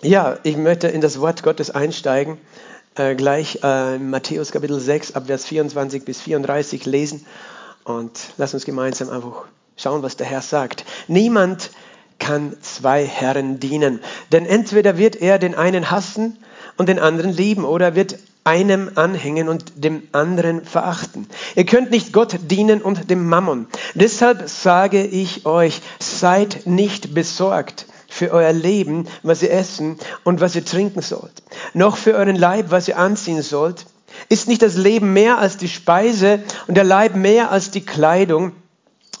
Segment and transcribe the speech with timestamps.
[0.00, 2.38] Ja, ich möchte in das Wort Gottes einsteigen,
[2.94, 7.26] äh, gleich äh, Matthäus Kapitel 6, ab Vers 24 bis 34 lesen
[7.82, 10.84] und lass uns gemeinsam einfach schauen, was der Herr sagt.
[11.08, 11.72] Niemand
[12.20, 13.98] kann zwei Herren dienen,
[14.30, 16.38] denn entweder wird er den einen hassen
[16.76, 21.26] und den anderen lieben oder wird einem anhängen und dem anderen verachten.
[21.56, 23.66] Ihr könnt nicht Gott dienen und dem Mammon.
[23.94, 27.86] Deshalb sage ich euch, seid nicht besorgt
[28.18, 31.42] für euer Leben, was ihr essen und was ihr trinken sollt,
[31.72, 33.86] noch für euren Leib, was ihr anziehen sollt.
[34.28, 38.52] Ist nicht das Leben mehr als die Speise und der Leib mehr als die Kleidung?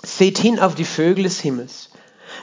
[0.02, 1.90] Seht hin auf die Vögel des Himmels,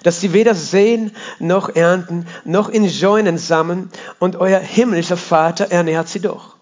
[0.04, 6.08] dass sie weder sehen noch ernten, noch in Scheunen sammeln, und euer himmlischer Vater ernährt
[6.08, 6.56] sie doch.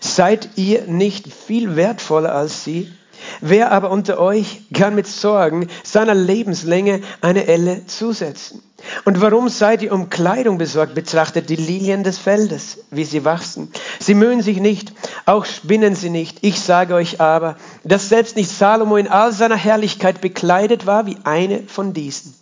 [0.00, 2.92] Seid ihr nicht viel wertvoller als sie?
[3.40, 8.62] Wer aber unter euch kann mit Sorgen seiner Lebenslänge eine Elle zusetzen?
[9.04, 10.94] Und warum seid ihr um Kleidung besorgt?
[10.94, 13.72] Betrachtet die Lilien des Feldes, wie sie wachsen.
[13.98, 14.92] Sie mühen sich nicht,
[15.26, 16.38] auch spinnen sie nicht.
[16.42, 21.18] Ich sage euch aber, dass selbst nicht Salomo in all seiner Herrlichkeit bekleidet war wie
[21.24, 22.34] eine von diesen.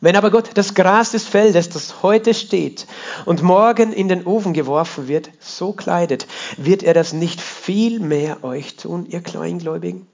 [0.00, 2.86] Wenn aber Gott das Gras des Feldes, das heute steht
[3.24, 8.44] und morgen in den Ofen geworfen wird, so kleidet, wird er das nicht viel mehr
[8.44, 10.06] euch tun, ihr Kleingläubigen?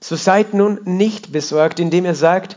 [0.00, 2.56] So seid nun nicht besorgt, indem er sagt,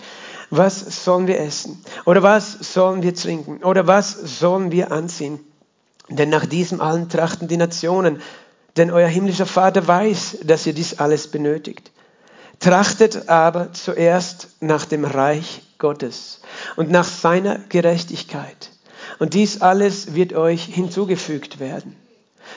[0.50, 1.84] was sollen wir essen?
[2.06, 3.64] Oder was sollen wir trinken?
[3.64, 5.40] Oder was sollen wir anziehen?
[6.10, 8.22] Denn nach diesem allen trachten die Nationen,
[8.78, 11.92] denn euer himmlischer Vater weiß, dass ihr dies alles benötigt.
[12.60, 16.42] Trachtet aber zuerst nach dem Reich Gottes
[16.76, 18.72] und nach seiner Gerechtigkeit.
[19.20, 21.96] Und dies alles wird euch hinzugefügt werden.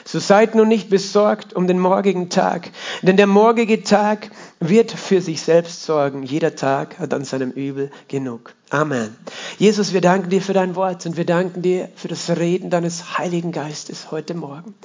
[0.05, 2.69] So seid nun nicht besorgt um den morgigen Tag,
[3.01, 6.23] denn der morgige Tag wird für sich selbst sorgen.
[6.23, 8.53] Jeder Tag hat an seinem Übel genug.
[8.69, 9.15] Amen.
[9.57, 13.17] Jesus, wir danken dir für dein Wort und wir danken dir für das Reden deines
[13.17, 14.75] Heiligen Geistes heute Morgen.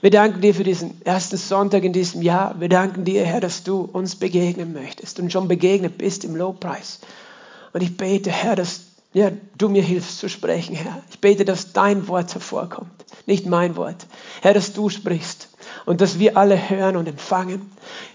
[0.00, 2.60] Wir danken dir für diesen ersten Sonntag in diesem Jahr.
[2.60, 7.00] Wir danken dir, Herr, dass du uns begegnen möchtest und schon begegnet bist im Lobpreis.
[7.72, 11.02] Und ich bete, Herr, dass ja, du mir hilfst zu sprechen, Herr.
[11.10, 12.92] Ich bete, dass dein Wort hervorkommt,
[13.26, 14.06] nicht mein Wort.
[14.42, 15.48] Herr, dass du sprichst
[15.86, 17.72] und dass wir alle hören und empfangen.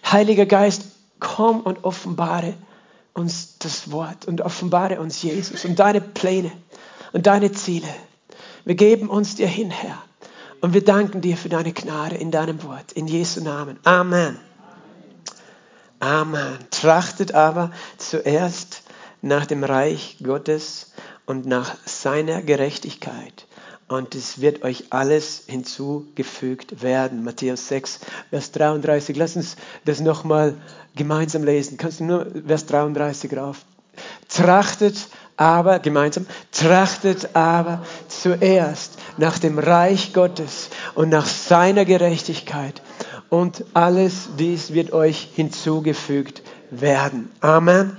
[0.10, 0.84] Heiliger Geist,
[1.24, 2.54] komm und offenbare
[3.14, 6.52] uns das Wort und offenbare uns Jesus und deine Pläne
[7.14, 7.88] und deine Ziele.
[8.66, 9.98] Wir geben uns dir hin, Herr.
[10.62, 12.94] Und wir danken dir für deine Gnade in deinem Wort.
[12.94, 13.80] In Jesu Namen.
[13.84, 14.40] Amen.
[16.00, 16.58] Amen.
[16.72, 18.84] Trachtet aber zuerst
[19.22, 20.94] nach dem Reich Gottes
[21.26, 23.46] und nach seiner Gerechtigkeit.
[23.94, 27.24] Und es wird euch alles hinzugefügt werden.
[27.24, 28.00] Matthäus 6,
[28.32, 29.16] Vers 33.
[29.16, 29.56] Lass uns
[29.86, 30.56] das nochmal
[30.96, 31.78] gemeinsam lesen.
[31.78, 33.58] Kannst du nur Vers 33 rauf?
[34.30, 34.96] Trachtet
[35.38, 42.82] aber, gemeinsam, trachtet aber zuerst nach dem Reich Gottes und nach seiner Gerechtigkeit.
[43.30, 47.30] Und alles dies wird euch hinzugefügt werden.
[47.42, 47.96] Amen.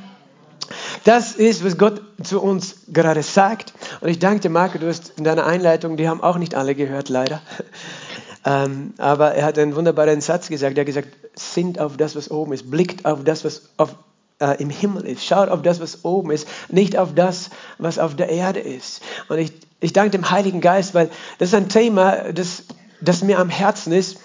[1.05, 3.75] Das ist, was Gott zu uns gerade sagt.
[4.01, 6.75] Und ich danke dir, Marco, du hast in deiner Einleitung, die haben auch nicht alle
[6.75, 7.41] gehört, leider.
[8.47, 10.77] Ähm, aber er hat einen wunderbaren Satz gesagt.
[10.77, 12.71] Er hat gesagt, sinnt auf das, was oben ist.
[12.71, 13.95] Blickt auf das, was auf,
[14.39, 15.25] äh, im Himmel ist.
[15.25, 16.47] Schaut auf das, was oben ist.
[16.69, 17.49] Nicht auf das,
[17.79, 19.01] was auf der Erde ist.
[19.31, 22.65] Und ich, ich danke dem Heiligen Geist, weil das ist ein Thema, das,
[23.01, 24.19] das mir am Herzen ist.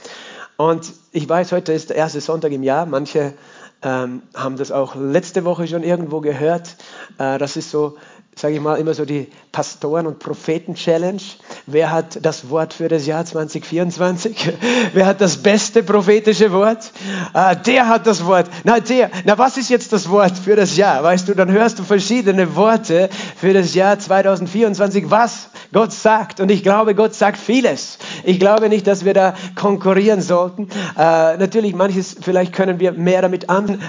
[0.58, 2.86] Und ich weiß, heute ist der erste Sonntag im Jahr.
[2.86, 3.34] Manche
[3.82, 6.76] ähm, haben das auch letzte Woche schon irgendwo gehört.
[7.18, 7.98] Äh, das ist so,
[8.36, 11.22] sage ich mal, immer so die Pastoren- und Propheten-Challenge.
[11.72, 14.54] Wer hat das Wort für das Jahr 2024?
[14.94, 16.92] Wer hat das beste prophetische Wort?
[17.36, 18.48] Äh, der hat das Wort.
[18.64, 19.12] Na, der.
[19.26, 21.04] Na, was ist jetzt das Wort für das Jahr?
[21.04, 25.12] Weißt du, dann hörst du verschiedene Worte für das Jahr 2024.
[25.12, 26.40] Was Gott sagt.
[26.40, 28.00] Und ich glaube, Gott sagt vieles.
[28.24, 30.70] Ich glaube nicht, dass wir da konkurrieren sollten.
[30.98, 33.80] Äh, natürlich, manches, vielleicht können wir mehr damit an,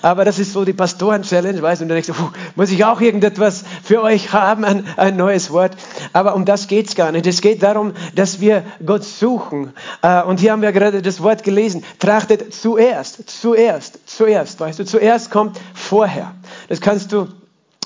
[0.00, 2.84] aber das ist so die Pastoren-Challenge, weißt du, und dann denkst du, puh, muss ich
[2.84, 5.76] auch irgendetwas für euch haben, ein, ein neues Wort.
[6.12, 7.17] Aber um das geht's gar nicht.
[7.26, 9.72] Es geht darum, dass wir Gott suchen.
[10.02, 11.84] Äh, und hier haben wir gerade das Wort gelesen.
[11.98, 16.34] Trachtet zuerst, zuerst, zuerst, weißt du, zuerst kommt vorher.
[16.68, 17.28] Das kannst du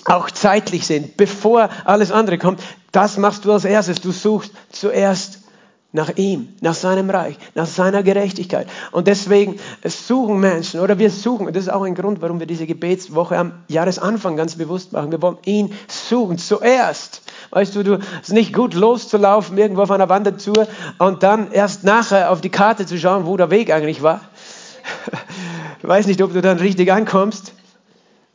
[0.04, 2.60] auch zeitlich sehen, bevor alles andere kommt.
[2.90, 4.00] Das machst du als erstes.
[4.00, 5.42] Du suchst zuerst
[5.92, 8.66] nach ihm, nach seinem Reich, nach seiner Gerechtigkeit.
[8.92, 12.66] Und deswegen suchen Menschen, oder wir suchen, das ist auch ein Grund, warum wir diese
[12.66, 15.10] Gebetswoche am Jahresanfang ganz bewusst machen.
[15.10, 17.21] Wir wollen ihn suchen zuerst.
[17.52, 20.66] Weißt du, du ist nicht gut loszulaufen irgendwo auf einer Wandertour
[20.96, 24.22] und dann erst nachher auf die Karte zu schauen, wo der Weg eigentlich war.
[25.78, 27.52] Ich weiß nicht, ob du dann richtig ankommst,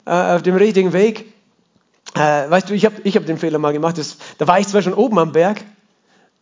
[0.05, 1.33] äh, auf dem richtigen Weg.
[2.15, 3.97] äh, weißt du, ich habe ich hab den Fehler mal gemacht.
[3.97, 5.63] Das, da war ich zwar schon oben am Berg,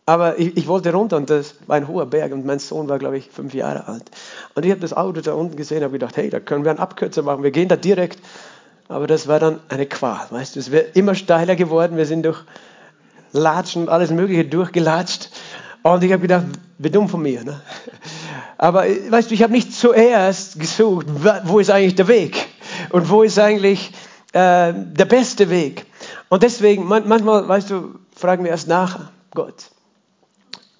[0.04, 2.98] aber ich, ich, wollte runter und das war ein hoher Berg und mein Sohn war,
[2.98, 4.04] glaube ich, fünf Jahre alt.
[4.54, 6.72] Und ich habe das Auto da unten gesehen und habe gedacht, hey, da können wir
[6.72, 7.42] einen Abkürzer machen.
[7.42, 8.18] Wir gehen da direkt.
[8.88, 10.60] Aber das war dann eine Qual, weißt du.
[10.60, 11.96] Es wäre immer steiler geworden.
[11.96, 12.44] Wir sind durch
[13.36, 15.30] Latschen und alles Mögliche durchgelatscht.
[15.82, 16.46] Und ich habe gedacht,
[16.78, 17.44] wie dumm von mir.
[17.44, 17.60] Ne?
[18.58, 21.06] Aber weißt du, ich habe nicht zuerst gesucht,
[21.44, 22.48] wo ist eigentlich der Weg
[22.90, 23.92] und wo ist eigentlich
[24.32, 25.86] äh, der beste Weg.
[26.28, 29.70] Und deswegen, manchmal, weißt du, fragen wir erst nachher Gott.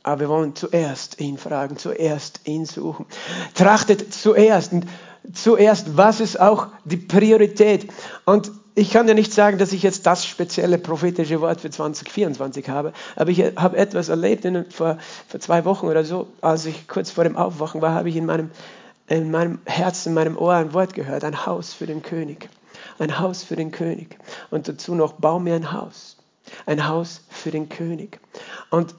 [0.03, 3.07] Aber wir wollen zuerst ihn fragen, zuerst ihn suchen.
[3.55, 4.87] Trachtet zuerst und
[5.33, 7.91] zuerst, was ist auch die Priorität?
[8.25, 12.69] Und ich kann ja nicht sagen, dass ich jetzt das spezielle prophetische Wort für 2024
[12.69, 16.87] habe, aber ich habe etwas erlebt in, vor, vor zwei Wochen oder so, als ich
[16.87, 18.51] kurz vor dem Aufwachen war, habe ich in meinem,
[19.09, 22.51] in meinem Herzen, in meinem Ohr ein Wort gehört, ein Haus für den König.
[22.99, 24.19] Ein Haus für den König.
[24.51, 26.19] Und dazu noch, bau mir ein Haus.
[26.67, 28.21] Ein Haus für den König.
[28.71, 28.95] Und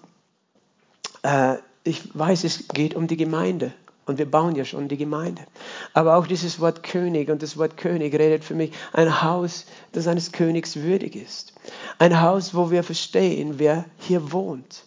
[1.22, 3.74] äh, ich weiß, es geht um die Gemeinde.
[4.08, 5.42] Und wir bauen ja schon die Gemeinde.
[5.94, 10.08] Aber auch dieses Wort König und das Wort König redet für mich ein Haus, das
[10.08, 11.54] eines Königs würdig ist.
[12.00, 14.86] Ein Haus, wo wir verstehen, wer hier wohnt.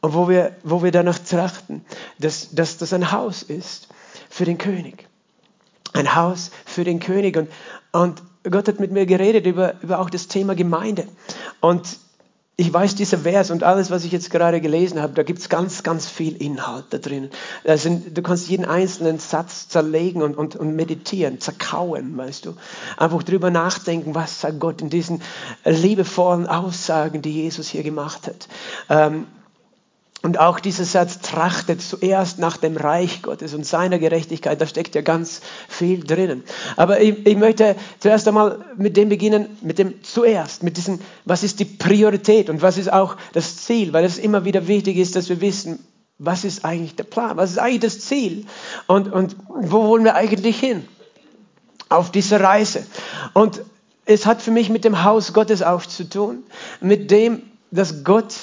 [0.00, 1.84] Und wo wir, wo wir danach trachten,
[2.20, 3.88] dass, dass das ein Haus ist
[4.30, 5.08] für den König.
[5.92, 7.36] Ein Haus für den König.
[7.36, 7.50] Und,
[7.90, 11.08] und Gott hat mit mir geredet über, über auch das Thema Gemeinde.
[11.60, 11.98] Und
[12.60, 15.48] ich weiß, dieser Vers und alles, was ich jetzt gerade gelesen habe, da gibt es
[15.48, 17.30] ganz, ganz viel Inhalt da drin.
[17.64, 22.56] Da sind, du kannst jeden einzelnen Satz zerlegen und, und, und meditieren, zerkauen, weißt du.
[22.98, 25.22] Einfach drüber nachdenken, was sagt Gott in diesen
[25.64, 28.46] liebevollen Aussagen, die Jesus hier gemacht hat.
[28.90, 29.26] Ähm,
[30.22, 34.94] und auch dieser Satz trachtet zuerst nach dem Reich Gottes und seiner Gerechtigkeit, da steckt
[34.94, 36.44] ja ganz viel drinnen.
[36.76, 41.42] Aber ich, ich, möchte zuerst einmal mit dem beginnen, mit dem zuerst, mit diesem, was
[41.42, 45.16] ist die Priorität und was ist auch das Ziel, weil es immer wieder wichtig ist,
[45.16, 45.78] dass wir wissen,
[46.18, 48.44] was ist eigentlich der Plan, was ist eigentlich das Ziel
[48.86, 50.86] und, und wo wollen wir eigentlich hin
[51.88, 52.86] auf dieser Reise.
[53.32, 53.62] Und
[54.04, 56.42] es hat für mich mit dem Haus Gottes auch zu tun,
[56.82, 58.34] mit dem, dass Gott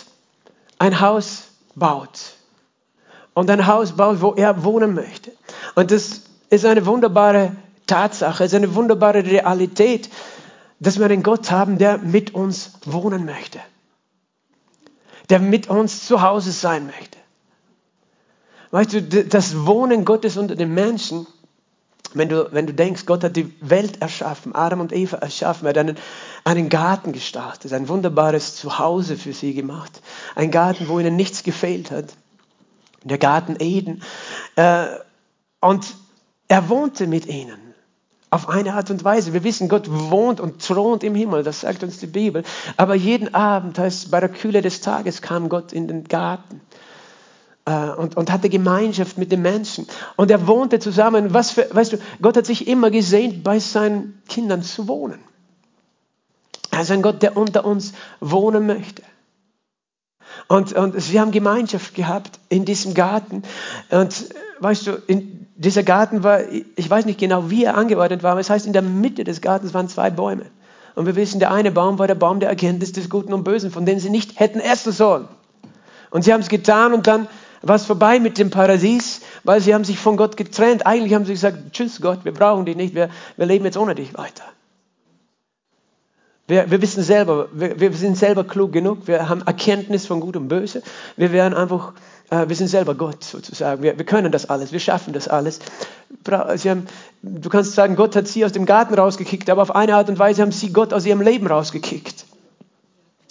[0.80, 1.47] ein Haus
[1.78, 2.34] baut.
[3.34, 5.32] Und ein Haus baut, wo er wohnen möchte.
[5.76, 10.10] Und das ist eine wunderbare Tatsache, ist eine wunderbare Realität,
[10.80, 13.60] dass wir einen Gott haben, der mit uns wohnen möchte.
[15.30, 17.18] Der mit uns zu Hause sein möchte.
[18.72, 21.26] Weißt du, das Wohnen Gottes unter den Menschen,
[22.13, 25.69] wenn du, wenn du denkst, Gott hat die Welt erschaffen, Adam und Eva erschaffen, er
[25.71, 25.98] hat einen,
[26.44, 30.01] einen Garten gestartet, ein wunderbares Zuhause für sie gemacht.
[30.36, 32.06] Ein Garten, wo ihnen nichts gefehlt hat.
[33.04, 34.04] Der Garten Eden.
[34.56, 34.88] Äh,
[35.59, 35.95] und
[36.48, 37.59] er wohnte mit ihnen.
[38.30, 39.33] Auf eine Art und Weise.
[39.33, 42.44] Wir wissen, Gott wohnt und thront im Himmel, das sagt uns die Bibel.
[42.75, 46.62] Aber jeden Abend, heißt bei der Kühle des Tages, kam Gott in den Garten
[47.68, 49.88] und, und hatte Gemeinschaft mit den Menschen.
[50.16, 51.34] Und er wohnte zusammen.
[51.34, 55.19] Was für, weißt du, Gott hat sich immer gesehnt, bei seinen Kindern zu wohnen.
[56.72, 57.92] Er ist ein Gott, der unter uns
[58.22, 59.02] wohnen möchte.
[60.48, 63.44] Und, und sie haben Gemeinschaft gehabt in diesem Garten.
[63.90, 64.30] Und
[64.60, 68.40] weißt du, in dieser Garten war, ich weiß nicht genau, wie er angeordnet war, aber
[68.40, 70.46] es heißt, in der Mitte des Gartens waren zwei Bäume.
[70.96, 73.72] Und wir wissen, der eine Baum war der Baum der Erkenntnis des Guten und Bösen,
[73.72, 75.28] von dem sie nicht hätten essen sollen.
[76.12, 77.28] Und sie haben es getan und dann
[77.68, 80.86] war es vorbei mit dem Paradies, weil sie haben sich von Gott getrennt.
[80.86, 83.95] Eigentlich haben sie gesagt, tschüss Gott, wir brauchen dich nicht, wir, wir leben jetzt ohne
[83.95, 84.44] dich weiter.
[86.47, 90.38] Wir, wir wissen selber, wir, wir, sind selber klug genug, wir haben Erkenntnis von Gut
[90.38, 90.81] und Böse.
[91.18, 91.92] Wir werden einfach,
[92.30, 93.83] äh, wir sind selber Gott sozusagen.
[93.83, 95.59] Wir, wir können das alles, wir schaffen das alles.
[96.26, 96.88] Haben,
[97.21, 100.19] du kannst sagen, Gott hat sie aus dem Garten rausgekickt, aber auf eine Art und
[100.19, 102.27] Weise haben sie Gott aus ihrem Leben rausgekickt.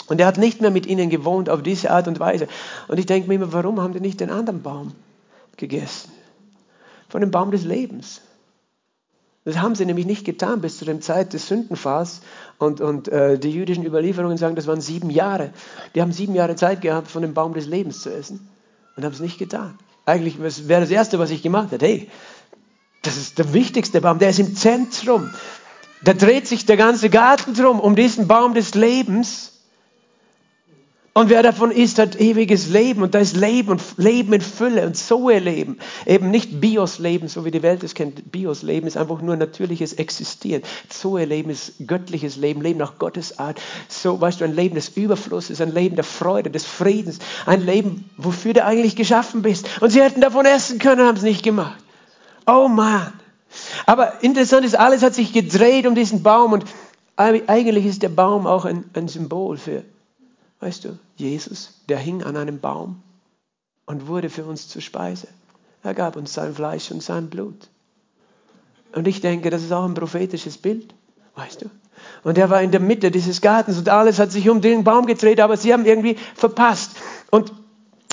[0.08, 2.48] Und er hat nicht mehr mit ihnen gewohnt auf diese Art und Weise.
[2.88, 4.92] Und ich denke mir immer, warum haben die nicht den anderen Baum
[5.56, 6.12] gegessen?
[7.08, 8.20] Von dem Baum des Lebens.
[9.44, 12.20] Das haben sie nämlich nicht getan bis zu der Zeit des Sündenfalls.
[12.58, 15.50] Und, und äh, die jüdischen Überlieferungen sagen, das waren sieben Jahre.
[15.94, 18.48] Die haben sieben Jahre Zeit gehabt, von dem Baum des Lebens zu essen
[18.96, 19.78] und haben es nicht getan.
[20.04, 21.86] Eigentlich wäre das Erste, was ich gemacht hätte.
[21.86, 22.10] Hey,
[23.02, 25.30] das ist der wichtigste Baum, der ist im Zentrum.
[26.02, 29.55] Da dreht sich der ganze Garten drum, um diesen Baum des Lebens.
[31.16, 33.02] Und wer davon isst, hat ewiges Leben.
[33.02, 35.78] Und da ist Leben und Leben in Fülle und Zoe-Leben.
[36.04, 38.30] Eben nicht Bios-Leben, so wie die Welt es kennt.
[38.30, 40.62] Bios-Leben ist einfach nur natürliches Existieren.
[40.90, 43.58] Zoe-Leben ist göttliches Leben, Leben nach Gottes Art.
[43.88, 47.18] So, weißt du, ein Leben des Überflusses, ein Leben der Freude, des Friedens.
[47.46, 49.80] Ein Leben, wofür du eigentlich geschaffen bist.
[49.80, 51.82] Und sie hätten davon essen können, haben es nicht gemacht.
[52.46, 53.14] Oh Mann.
[53.86, 56.66] Aber interessant ist, alles hat sich gedreht um diesen Baum und
[57.18, 59.84] Eigentlich ist der Baum auch ein, ein Symbol für,
[60.60, 63.02] weißt du, Jesus, der hing an einem Baum
[63.84, 65.28] und wurde für uns zur Speise.
[65.82, 67.68] Er gab uns sein Fleisch und sein Blut.
[68.92, 70.94] Und ich denke, das ist auch ein prophetisches Bild,
[71.34, 71.70] weißt du.
[72.24, 75.06] Und er war in der Mitte dieses Gartens und alles hat sich um den Baum
[75.06, 76.96] gedreht, aber sie haben irgendwie verpasst.
[77.30, 77.52] Und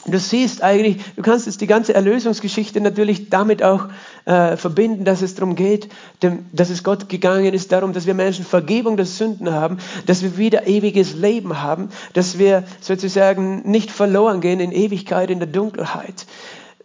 [0.05, 3.87] Du siehst eigentlich, du kannst jetzt die ganze Erlösungsgeschichte natürlich damit auch
[4.25, 5.87] äh, verbinden, dass es darum geht,
[6.21, 10.21] dem, dass es Gott gegangen ist, darum, dass wir Menschen Vergebung der Sünden haben, dass
[10.21, 15.47] wir wieder ewiges Leben haben, dass wir sozusagen nicht verloren gehen in Ewigkeit, in der
[15.47, 16.25] Dunkelheit,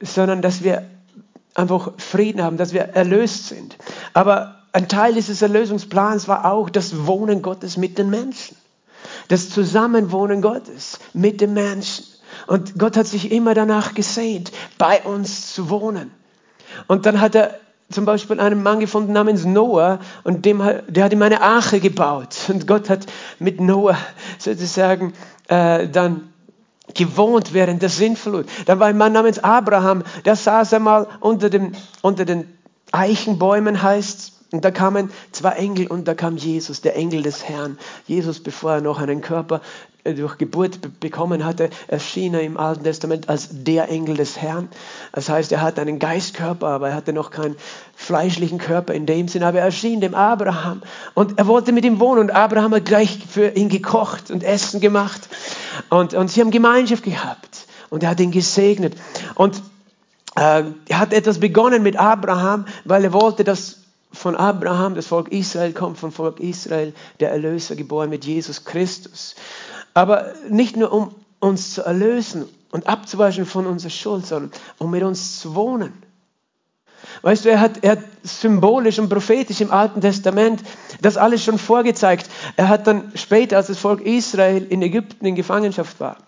[0.01, 0.85] sondern dass wir
[1.55, 3.77] einfach Frieden haben, dass wir erlöst sind.
[4.15, 8.57] Aber ein Teil dieses Erlösungsplans war auch das Wohnen Gottes mit den Menschen.
[9.27, 12.05] Das Zusammenwohnen Gottes mit den Menschen.
[12.49, 16.11] Und Gott hat sich immer danach gesehnt, bei uns zu wohnen.
[16.87, 21.13] Und dann hat er zum Beispiel einen Mann gefunden namens Noah und dem, der hat
[21.13, 22.37] ihm eine Arche gebaut.
[22.49, 23.05] Und Gott hat
[23.39, 23.99] mit Noah
[24.39, 25.13] sozusagen
[25.49, 26.33] äh, dann
[26.95, 28.47] gewohnt während der Sintflut.
[28.65, 32.49] Dann war ein Mann namens Abraham, der saß einmal unter, dem, unter den
[32.93, 37.79] Eichenbäumen, heißt und da kamen zwei Engel und da kam Jesus, der Engel des Herrn.
[38.07, 39.61] Jesus, bevor er noch einen Körper
[40.05, 44.71] äh, durch Geburt bekommen hatte, erschien er im Alten Testament als der Engel des Herrn.
[45.13, 47.57] Das heißt, er hatte einen Geistkörper, aber er hatte noch keinen
[47.95, 49.43] fleischlichen Körper in dem Sinn.
[49.43, 53.19] Aber er erschien dem Abraham und er wollte mit ihm wohnen und Abraham hat gleich
[53.29, 55.29] für ihn gekocht und Essen gemacht
[55.91, 58.97] und, und sie haben Gemeinschaft gehabt und er hat ihn gesegnet.
[59.35, 59.63] Und
[60.37, 63.88] äh, er hat etwas begonnen mit Abraham, weil er wollte, dass
[64.19, 69.35] von Abraham, das Volk Israel kommt vom Volk Israel, der Erlöser geboren mit Jesus Christus.
[69.95, 75.03] Aber nicht nur um uns zu erlösen und abzuwaschen von unserer Schuld, sondern um mit
[75.03, 75.93] uns zu wohnen.
[77.23, 80.63] Weißt du, er hat, er hat symbolisch und prophetisch im Alten Testament
[81.01, 82.29] das alles schon vorgezeigt.
[82.57, 86.19] Er hat dann später, als das Volk Israel in Ägypten in Gefangenschaft war,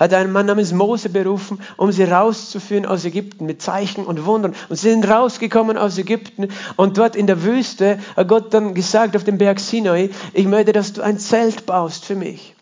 [0.00, 4.54] hat einen Mann namens Mose berufen, um sie rauszuführen aus Ägypten mit Zeichen und Wundern.
[4.68, 9.14] Und sie sind rausgekommen aus Ägypten und dort in der Wüste hat Gott dann gesagt
[9.14, 12.54] auf dem Berg Sinai, ich möchte, dass du ein Zelt baust für mich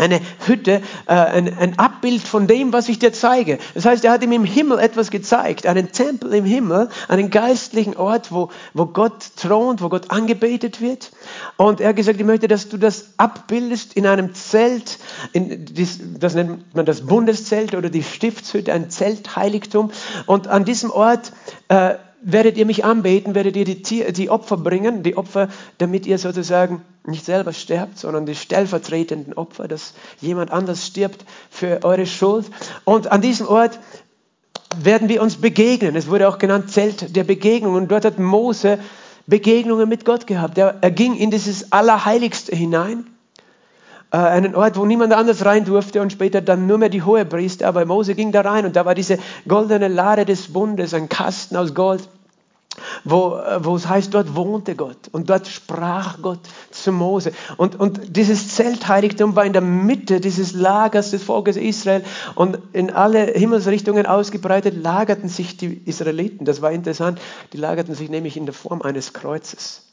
[0.00, 3.58] eine Hütte, äh, ein, ein, Abbild von dem, was ich dir zeige.
[3.74, 7.96] Das heißt, er hat ihm im Himmel etwas gezeigt, einen Tempel im Himmel, einen geistlichen
[7.96, 11.12] Ort, wo, wo Gott thront, wo Gott angebetet wird.
[11.56, 14.98] Und er hat gesagt, ich möchte, dass du das abbildest in einem Zelt,
[15.32, 15.66] in,
[16.18, 19.90] das nennt man das Bundeszelt oder die Stiftshütte, ein Zeltheiligtum.
[20.26, 21.32] Und an diesem Ort
[21.68, 25.48] äh, werdet ihr mich anbeten, werdet ihr die, die Opfer bringen, die Opfer,
[25.78, 31.80] damit ihr sozusagen nicht selber sterbt, sondern die stellvertretenden Opfer, dass jemand anders stirbt für
[31.82, 32.46] eure Schuld.
[32.84, 33.78] Und an diesem Ort
[34.76, 35.96] werden wir uns begegnen.
[35.96, 37.74] Es wurde auch genannt Zelt der Begegnung.
[37.74, 38.78] Und dort hat Mose
[39.26, 40.58] Begegnungen mit Gott gehabt.
[40.58, 43.06] Er, ging in dieses Allerheiligste hinein
[44.10, 47.68] einen Ort, wo niemand anders rein durfte und später dann nur mehr die Hohepriester.
[47.68, 51.56] Aber Mose ging da rein und da war diese goldene Lade des Bundes, ein Kasten
[51.56, 52.08] aus Gold,
[53.04, 56.40] wo, äh, wo es heißt, dort wohnte Gott und dort sprach Gott
[56.70, 57.32] zu Mose.
[57.56, 62.90] Und, und dieses Zeltheiligtum war in der Mitte dieses Lagers des Volkes Israel und in
[62.90, 66.44] alle Himmelsrichtungen ausgebreitet lagerten sich die Israeliten.
[66.44, 67.20] Das war interessant,
[67.52, 69.89] die lagerten sich nämlich in der Form eines Kreuzes.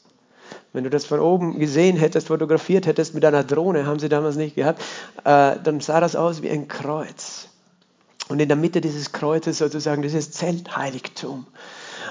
[0.78, 4.36] Wenn du das von oben gesehen hättest, fotografiert hättest mit einer Drohne, haben sie damals
[4.36, 4.80] nicht gehabt,
[5.24, 7.48] äh, dann sah das aus wie ein Kreuz.
[8.28, 11.48] Und in der Mitte dieses Kreuzes sozusagen dieses Zeltheiligtum.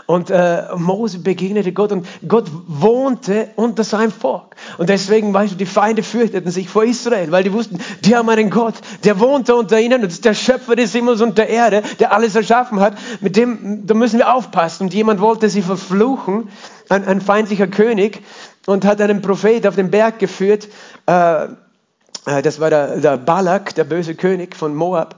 [0.05, 4.55] Und äh, Mose begegnete Gott und Gott wohnte unter seinem Volk.
[4.77, 8.27] Und deswegen, weißt du, die Feinde fürchteten sich vor Israel, weil die wussten, die haben
[8.27, 11.83] einen Gott, der wohnte unter ihnen und ist der Schöpfer des Himmels und der Erde,
[11.99, 12.97] der alles erschaffen hat.
[13.21, 14.83] Mit dem, da müssen wir aufpassen.
[14.83, 16.49] Und jemand wollte sie verfluchen,
[16.89, 18.21] ein, ein feindlicher König,
[18.67, 20.67] und hat einen Prophet auf den Berg geführt.
[21.07, 25.15] Äh, äh, das war der, der Balak, der böse König von Moab.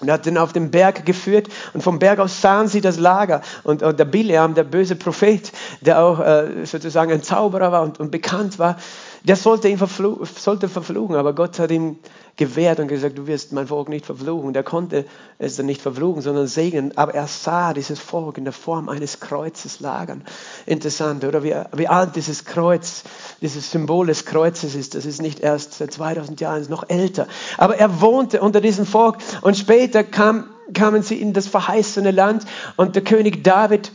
[0.00, 3.40] Und hat ihn auf den Berg geführt und vom Berg aus sahen sie das Lager.
[3.62, 8.00] Und, und der Bileam, der böse Prophet, der auch äh, sozusagen ein Zauberer war und,
[8.00, 8.78] und bekannt war,
[9.22, 11.98] der sollte ihn verfluchen, sollte verfluchen, aber Gott hat ihm
[12.36, 14.52] gewehrt und gesagt, du wirst mein Volk nicht verfluchen.
[14.52, 15.04] Der konnte
[15.38, 16.96] es dann nicht verfluchen, sondern segnen.
[16.96, 20.24] Aber er sah dieses Volk in der Form eines Kreuzes lagern.
[20.64, 21.42] Interessant, oder?
[21.42, 23.04] Wie, wie alt dieses Kreuz,
[23.40, 24.94] dieses Symbol des Kreuzes ist.
[24.94, 27.26] Das ist nicht erst seit 2000 Jahren, ist noch älter.
[27.58, 32.46] Aber er wohnte unter diesem Volk und später kam, kamen sie in das verheißene Land
[32.76, 33.92] und der König David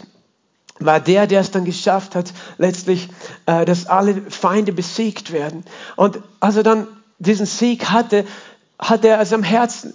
[0.79, 3.09] war der, der es dann geschafft hat, letztlich,
[3.47, 5.63] äh, dass alle Feinde besiegt werden.
[5.95, 6.87] Und als er dann
[7.19, 8.25] diesen Sieg hatte,
[8.79, 9.93] hatte er es am Herzen.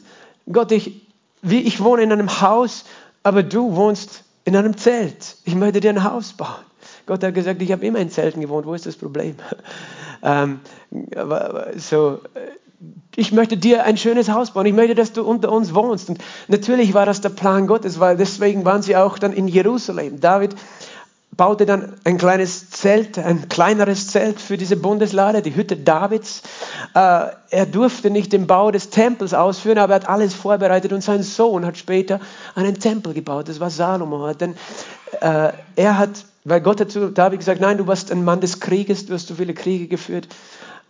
[0.50, 1.07] Gott, ich,
[1.43, 2.85] wie ich wohne in einem Haus,
[3.23, 5.37] aber du wohnst in einem Zelt.
[5.45, 6.64] Ich möchte dir ein Haus bauen.
[7.07, 9.37] Gott hat gesagt, ich habe immer in Zelten gewohnt, wo ist das Problem?
[10.23, 10.61] ähm,
[11.76, 12.21] so,
[13.14, 16.09] ich möchte dir ein schönes Haus bauen, ich möchte, dass du unter uns wohnst.
[16.09, 20.21] Und natürlich war das der Plan Gottes, weil deswegen waren sie auch dann in Jerusalem.
[20.21, 20.55] David
[21.36, 26.42] baute dann ein kleines Zelt, ein kleineres Zelt für diese Bundeslade, die Hütte Davids.
[26.94, 31.02] Äh, er durfte nicht den Bau des Tempels ausführen, aber er hat alles vorbereitet und
[31.02, 32.20] sein Sohn hat später
[32.54, 33.48] einen Tempel gebaut.
[33.48, 34.32] Das war Salomo.
[34.34, 34.54] Denn
[35.20, 38.60] äh, er hat, weil Gott hat zu David gesagt, nein, du warst ein Mann des
[38.60, 40.28] Krieges, du hast so viele Kriege geführt,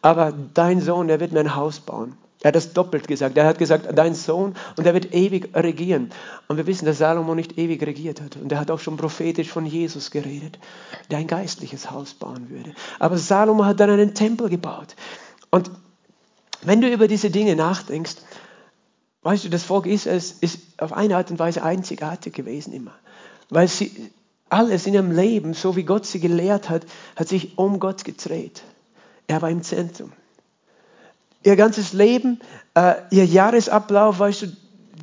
[0.01, 2.17] aber dein Sohn, der wird mir ein Haus bauen.
[2.43, 3.37] Er hat das doppelt gesagt.
[3.37, 6.11] Er hat gesagt, dein Sohn, und er wird ewig regieren.
[6.49, 8.37] Und wir wissen, dass Salomo nicht ewig regiert hat.
[8.37, 10.59] Und er hat auch schon prophetisch von Jesus geredet,
[11.11, 12.75] der ein geistliches Haus bauen würde.
[12.99, 14.97] Aber Salomo hat dann einen Tempel gebaut.
[15.51, 15.71] Und
[16.63, 18.17] wenn du über diese Dinge nachdenkst,
[19.23, 22.95] weißt du, das Volk Israels ist auf eine Art und Weise einzigartig gewesen immer.
[23.51, 24.11] Weil sie
[24.49, 28.63] alles in ihrem Leben, so wie Gott sie gelehrt hat, hat sich um Gott gedreht.
[29.29, 30.13] Er war im Zentrum
[31.43, 32.41] ihr ganzes Leben,
[32.75, 34.47] äh, ihr Jahresablauf, weißt du,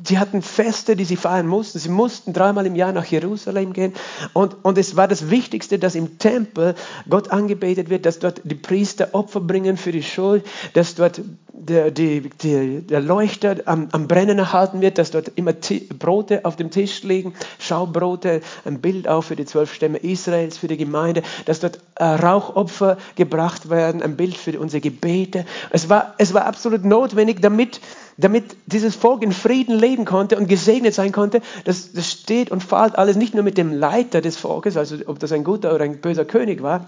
[0.04, 1.78] sie hatten Feste, die sie feiern mussten.
[1.78, 3.92] Sie mussten dreimal im Jahr nach Jerusalem gehen.
[4.32, 6.74] Und, und es war das Wichtigste, dass im Tempel
[7.08, 10.44] Gott angebetet wird, dass dort die Priester Opfer bringen für die Schuld,
[10.74, 11.20] dass dort
[11.52, 15.52] der, die, die, der Leuchter am, am, Brennen erhalten wird, dass dort immer
[15.98, 20.68] Brote auf dem Tisch liegen, Schaubrote, ein Bild auch für die zwölf Stämme Israels, für
[20.68, 25.44] die Gemeinde, dass dort äh, Rauchopfer gebracht werden, ein Bild für unsere Gebete.
[25.70, 27.80] Es war, es war absolut notwendig, damit,
[28.20, 31.40] damit dieses Volk in Frieden leben konnte und gesegnet sein konnte.
[31.64, 35.18] Das, das steht und fällt alles nicht nur mit dem Leiter des Volkes, also ob
[35.18, 36.86] das ein guter oder ein böser König war,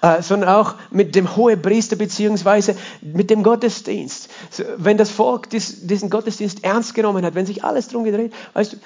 [0.00, 4.30] äh, sondern auch mit dem Hohepriester beziehungsweise mit dem Gottesdienst.
[4.50, 8.32] So, wenn das Volk dies, diesen Gottesdienst ernst genommen hat, wenn sich alles drum gedreht,
[8.54, 8.76] weißt du,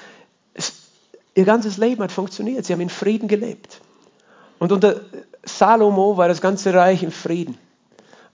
[0.55, 0.73] es,
[1.35, 2.65] ihr ganzes Leben hat funktioniert.
[2.65, 3.81] Sie haben in Frieden gelebt.
[4.59, 5.01] Und unter
[5.45, 7.59] Salomo war das ganze Reich in Frieden.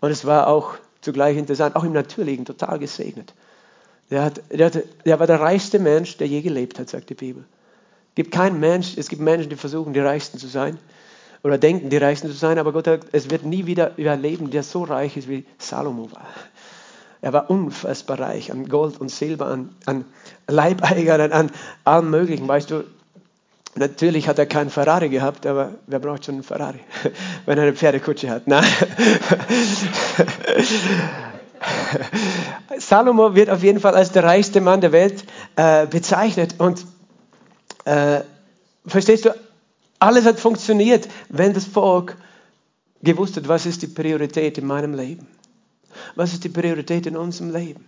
[0.00, 3.34] Und es war auch zugleich interessant, auch im Natürlichen total gesegnet.
[4.10, 7.14] Der, hat, der, hat, der war der reichste Mensch, der je gelebt hat, sagt die
[7.14, 7.44] Bibel.
[8.10, 10.78] Es gibt keinen Mensch, es gibt Menschen, die versuchen, die Reichsten zu sein
[11.42, 14.62] oder denken, die Reichsten zu sein, aber Gott hat, es wird nie wieder überleben, der
[14.62, 16.26] so reich ist, wie Salomo war.
[17.20, 20.04] Er war unfassbar reich an Gold und Silber, an, an
[20.48, 21.50] Leibeigern, an
[21.84, 22.48] allem Möglichen.
[22.48, 22.84] Weißt du,
[23.74, 26.80] natürlich hat er keinen Ferrari gehabt, aber wer braucht schon einen Ferrari,
[27.46, 28.46] wenn er eine Pferdekutsche hat?
[28.46, 28.64] Nein.
[32.78, 35.24] Salomo wird auf jeden Fall als der reichste Mann der Welt
[35.56, 36.56] äh, bezeichnet.
[36.58, 36.86] Und
[37.84, 38.20] äh,
[38.86, 39.34] verstehst du,
[39.98, 42.16] alles hat funktioniert, wenn das Volk
[43.02, 45.26] gewusst hat, was ist die Priorität in meinem Leben.
[46.14, 47.84] Was ist die Priorität in unserem Leben?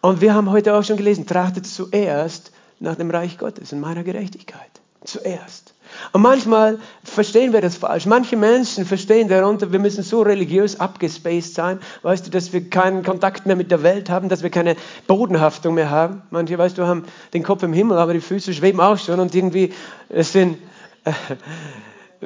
[0.00, 4.04] Und wir haben heute auch schon gelesen, trachtet zuerst nach dem Reich Gottes und meiner
[4.04, 4.70] Gerechtigkeit.
[5.04, 5.74] Zuerst.
[6.12, 8.06] Und manchmal verstehen wir das falsch.
[8.06, 13.02] Manche Menschen verstehen darunter, wir müssen so religiös abgespaced sein, weißt du, dass wir keinen
[13.02, 16.22] Kontakt mehr mit der Welt haben, dass wir keine Bodenhaftung mehr haben.
[16.30, 19.34] Manche, weißt du, haben den Kopf im Himmel, aber die Füße schweben auch schon und
[19.34, 19.72] irgendwie
[20.10, 20.58] sind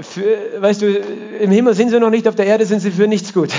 [0.00, 0.96] für, weißt du,
[1.40, 3.50] im Himmel sind sie noch nicht, auf der Erde sind sie für nichts gut.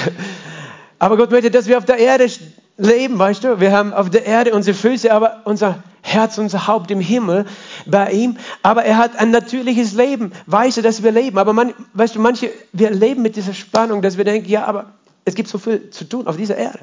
[0.97, 2.27] Aber Gott möchte, dass wir auf der Erde
[2.77, 3.60] leben, weißt du.
[3.60, 7.45] Wir haben auf der Erde unsere Füße, aber unser Herz, unser Haupt im Himmel
[7.85, 8.37] bei ihm.
[8.61, 11.37] Aber er hat ein natürliches Leben, weiß er, dass wir leben.
[11.37, 14.91] Aber man, weißt du, manche, wir leben mit dieser Spannung, dass wir denken, ja, aber
[15.25, 16.79] es gibt so viel zu tun auf dieser Erde.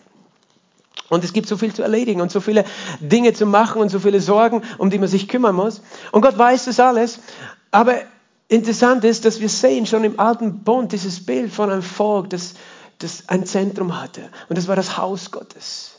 [1.08, 2.64] Und es gibt so viel zu erledigen und so viele
[3.00, 5.80] Dinge zu machen und so viele Sorgen, um die man sich kümmern muss.
[6.10, 7.20] Und Gott weiß das alles.
[7.70, 7.94] Aber
[8.48, 12.54] Interessant ist, dass wir sehen schon im alten Bund dieses Bild von einem Volk, das,
[12.98, 14.22] das ein Zentrum hatte.
[14.48, 15.95] Und das war das Haus Gottes.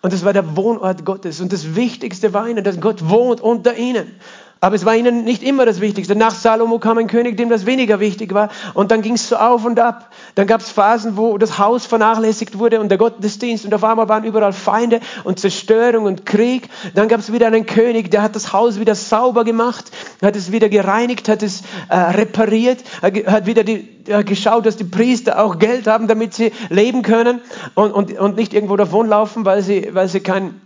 [0.00, 1.40] Und das war der Wohnort Gottes.
[1.40, 4.20] Und das Wichtigste war ihnen, dass Gott wohnt unter ihnen.
[4.60, 6.16] Aber es war ihnen nicht immer das Wichtigste.
[6.16, 8.48] Nach Salomo kam ein König, dem das weniger wichtig war.
[8.74, 10.10] Und dann ging es so auf und ab.
[10.34, 13.64] Dann gab es Phasen, wo das Haus vernachlässigt wurde und der Gottesdienst.
[13.64, 16.68] Und auf einmal waren überall Feinde und Zerstörung und Krieg.
[16.94, 19.90] Dann gab es wieder einen König, der hat das Haus wieder sauber gemacht,
[20.22, 24.84] hat es wieder gereinigt, hat es äh, repariert, hat wieder die, äh, geschaut, dass die
[24.84, 27.40] Priester auch Geld haben, damit sie leben können
[27.74, 30.60] und, und, und nicht irgendwo davonlaufen, weil sie, weil sie kein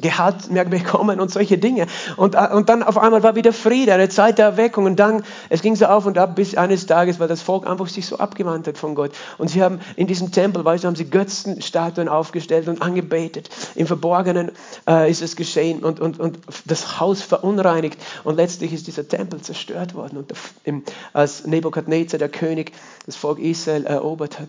[0.00, 1.86] Gehalt mehr bekommen und solche Dinge.
[2.16, 4.86] Und, äh, und dann auf einmal war wieder Friede, eine Zeit der Erweckung.
[4.86, 7.86] Und dann, es ging so auf und ab, bis eines Tages, weil das Volk einfach
[7.86, 9.12] sich so abgewandt hat von Gott.
[9.38, 13.50] Und sie haben in diesem Tempel, weißt du, haben sie Götzenstatuen aufgestellt und angebetet.
[13.74, 14.50] Im Verborgenen
[14.88, 17.98] äh, ist es geschehen und, und, und das Haus verunreinigt.
[18.24, 20.18] Und letztlich ist dieser Tempel zerstört worden.
[20.18, 20.32] Und
[20.64, 22.72] im, als Nebukadnezar, der König,
[23.06, 24.48] das Volk Israel erobert hat.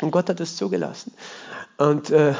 [0.00, 1.12] Und Gott hat das zugelassen.
[1.82, 2.34] Und äh,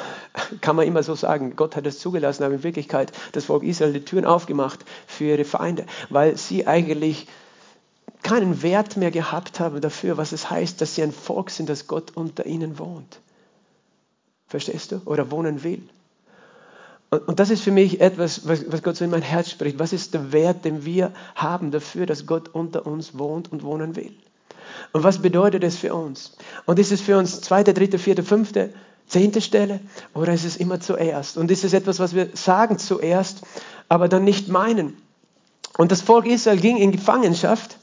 [0.60, 3.92] kann man immer so sagen, Gott hat es zugelassen, aber in Wirklichkeit das Volk Israel
[3.92, 7.26] die Türen aufgemacht für ihre Feinde, weil sie eigentlich
[8.22, 11.88] keinen Wert mehr gehabt haben dafür, was es heißt, dass sie ein Volk sind, dass
[11.88, 13.18] Gott unter ihnen wohnt.
[14.46, 15.00] Verstehst du?
[15.06, 15.82] Oder wohnen will.
[17.10, 19.80] Und, und das ist für mich etwas, was, was Gott so in mein Herz spricht.
[19.80, 23.96] Was ist der Wert, den wir haben dafür, dass Gott unter uns wohnt und wohnen
[23.96, 24.14] will?
[24.92, 26.36] Und was bedeutet es für uns?
[26.64, 28.72] Und ist es für uns zweite, dritte, vierte, fünfte,
[29.06, 29.80] zehnte Stelle?
[30.14, 31.36] Oder ist es immer zuerst?
[31.36, 33.42] Und ist es etwas, was wir sagen zuerst,
[33.88, 34.96] aber dann nicht meinen?
[35.78, 37.76] Und das Volk Israel ging in Gefangenschaft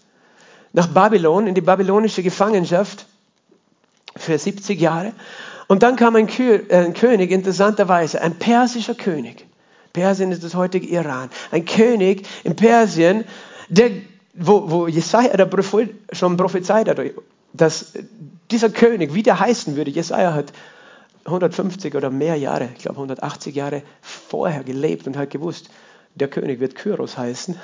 [0.73, 3.05] nach Babylon, in die babylonische Gefangenschaft
[4.15, 5.13] für 70 Jahre.
[5.67, 9.45] Und dann kam ein, äh, König, interessanterweise, ein persischer König.
[9.93, 11.29] Persien ist das heutige Iran.
[11.51, 13.25] Ein König in Persien,
[13.69, 13.91] der,
[14.33, 16.99] wo, wo Jesaja der Prophet schon prophezeit hat,
[17.53, 17.93] dass
[18.51, 20.53] dieser König, wie der heißen würde, Jesaja hat
[21.29, 25.69] 150 oder mehr Jahre, ich glaube 180 Jahre vorher gelebt und hat gewusst,
[26.15, 27.57] der König wird Kyros heißen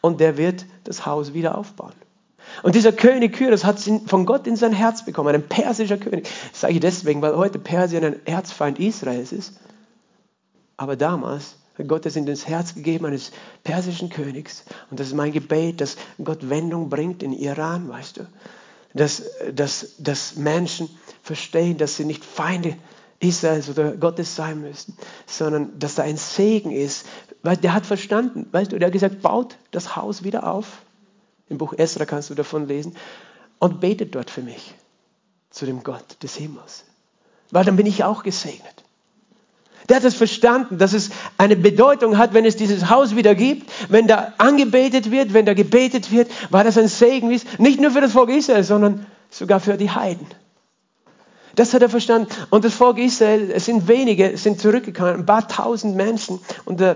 [0.00, 1.94] und der wird das Haus wieder aufbauen.
[2.62, 6.28] Und dieser König Kyros hat von Gott in sein Herz bekommen, ein persischer König.
[6.50, 9.54] Das sage ich deswegen, weil heute Persien ein Erzfeind Israels ist.
[10.76, 13.30] Aber damals hat Gott es in das Herz gegeben eines
[13.62, 14.64] persischen Königs.
[14.90, 18.26] Und das ist mein Gebet, dass Gott Wendung bringt in Iran, weißt du.
[18.92, 19.22] Dass,
[19.52, 20.90] dass, dass Menschen
[21.22, 22.76] verstehen, dass sie nicht Feinde
[23.20, 27.06] Israels oder Gottes sein müssen, sondern dass da ein Segen ist.
[27.42, 30.82] Weil der hat verstanden, weißt der hat gesagt, baut das Haus wieder auf
[31.50, 32.96] im Buch Esra kannst du davon lesen.
[33.58, 34.74] Und betet dort für mich
[35.50, 36.84] zu dem Gott des Himmels.
[37.50, 38.79] Weil dann bin ich auch gesegnet.
[39.90, 43.68] Der hat es verstanden, dass es eine Bedeutung hat, wenn es dieses Haus wieder gibt,
[43.88, 47.90] wenn da angebetet wird, wenn da gebetet wird, weil das ein Segen ist, nicht nur
[47.90, 50.28] für das Volk Israel, sondern sogar für die Heiden.
[51.56, 52.28] Das hat er verstanden.
[52.50, 56.40] Und das Volk Israel, es sind wenige, es sind zurückgekommen, ein paar tausend Menschen.
[56.64, 56.94] Und äh,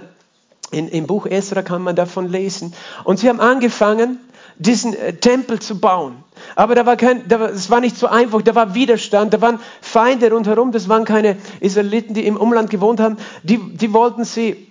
[0.70, 2.74] in, im Buch Esra kann man davon lesen.
[3.02, 4.20] Und sie haben angefangen,
[4.58, 6.16] diesen äh, Tempel zu bauen.
[6.56, 9.40] Aber da war kein, da war, es war nicht so einfach, da war Widerstand, da
[9.40, 14.24] waren Feinde rundherum, das waren keine Israeliten, die im Umland gewohnt haben, die, die wollten
[14.24, 14.68] sie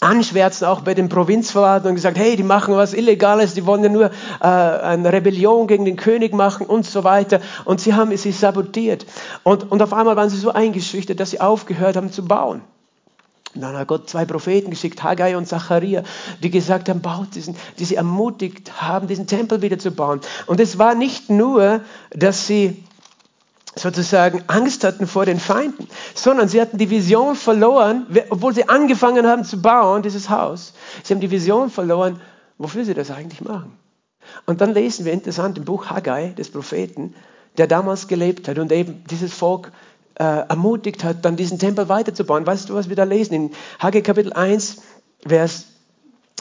[0.00, 3.88] anschwärzen, auch bei den Provinzverwaltungen, und gesagt, hey, die machen was Illegales, die wollen ja
[3.88, 7.40] nur äh, eine Rebellion gegen den König machen und so weiter.
[7.64, 9.06] Und sie haben sie sabotiert.
[9.42, 12.62] Und, und auf einmal waren sie so eingeschüchtert, dass sie aufgehört haben zu bauen.
[13.58, 16.04] Und dann hat Gott zwei Propheten geschickt, Haggai und Zacharia,
[16.40, 20.20] die gesagt haben, baut diesen, die sie ermutigt haben, diesen Tempel wieder zu bauen.
[20.46, 22.84] Und es war nicht nur, dass sie
[23.74, 29.26] sozusagen Angst hatten vor den Feinden, sondern sie hatten die Vision verloren, obwohl sie angefangen
[29.26, 30.72] haben zu bauen, dieses Haus.
[31.02, 32.20] Sie haben die Vision verloren,
[32.58, 33.76] wofür sie das eigentlich machen.
[34.46, 37.12] Und dann lesen wir interessant im Buch Haggai des Propheten,
[37.56, 39.72] der damals gelebt hat und eben dieses Volk
[40.18, 42.46] äh, ermutigt hat, dann diesen Tempel weiterzubauen.
[42.46, 43.34] Weißt du, was wir da lesen?
[43.34, 44.78] In Haggai Kapitel 1,
[45.26, 45.66] Vers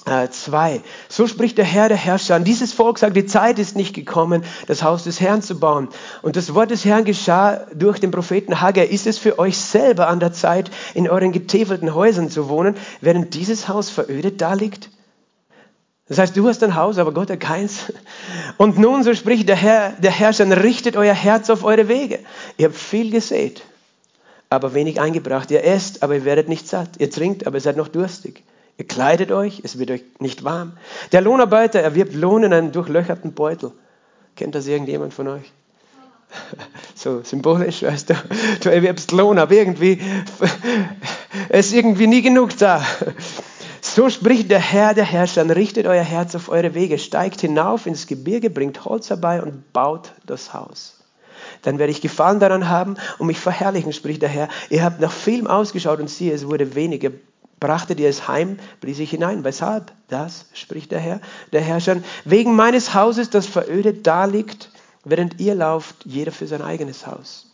[0.06, 0.76] 2.
[0.76, 2.36] Äh, so spricht der Herr, der Herrscher.
[2.36, 5.90] An dieses Volk sagt, die Zeit ist nicht gekommen, das Haus des Herrn zu bauen.
[6.22, 8.86] Und das Wort des Herrn geschah durch den Propheten Haggai.
[8.86, 13.34] Ist es für euch selber an der Zeit, in euren getäfelten Häusern zu wohnen, während
[13.34, 14.90] dieses Haus verödet da liegt?
[16.10, 17.92] Das heißt, du hast ein Haus, aber Gott hat keins.
[18.58, 22.20] Und nun, so spricht der Herr, der Herrscher, richtet euer Herz auf eure Wege.
[22.58, 23.62] Ihr habt viel gesät,
[24.50, 25.52] aber wenig eingebracht.
[25.52, 26.92] Ihr esst, aber ihr werdet nicht satt.
[27.00, 28.44] Ihr trinkt, aber ihr seid noch durstig.
[28.78, 30.74] Ihr kleidet euch, es wird euch nicht warm.
[31.12, 33.72] Der Lohnarbeiter erwirbt Lohn in einem durchlöcherten Beutel.
[34.36, 35.52] Kennt das irgendjemand von euch?
[36.96, 38.16] So symbolisch, weißt du,
[38.62, 40.02] du erwirbst Lohn, aber irgendwie
[41.50, 42.84] ist irgendwie nie genug da.
[43.98, 48.06] So spricht der Herr der Herrscher, richtet euer Herz auf eure Wege, steigt hinauf ins
[48.06, 51.04] Gebirge, bringt Holz herbei und baut das Haus.
[51.64, 54.50] Dann werde ich Gefallen daran haben und mich verherrlichen, spricht der Herr.
[54.70, 57.10] Ihr habt nach vielem ausgeschaut und siehe, es wurde weniger.
[57.60, 59.44] Brachtet ihr es heim, blies ich hinein.
[59.44, 59.92] Weshalb?
[60.10, 61.20] Das, spricht der Herr,
[61.52, 64.70] der Herrscher, wegen meines Hauses, das verödet da liegt,
[65.06, 67.47] während ihr lauft, jeder für sein eigenes Haus.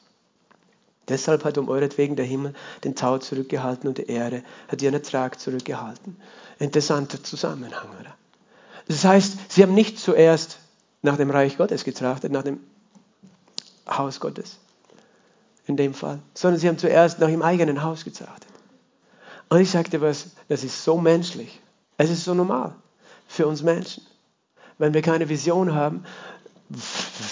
[1.10, 5.40] Deshalb hat um euretwegen der Himmel den Tau zurückgehalten und die Erde hat ihren Ertrag
[5.40, 6.16] zurückgehalten.
[6.60, 8.16] Interessanter Zusammenhang, oder?
[8.88, 10.60] Das heißt, sie haben nicht zuerst
[11.02, 12.60] nach dem Reich Gottes getrachtet, nach dem
[13.88, 14.60] Haus Gottes,
[15.68, 18.48] in dem Fall, sondern sie haben zuerst nach ihrem eigenen Haus getrachtet.
[19.50, 21.60] Und ich sagte was, das ist so menschlich.
[21.98, 22.76] Es ist so normal
[23.28, 24.04] für uns Menschen.
[24.78, 26.06] Wenn wir keine Vision haben,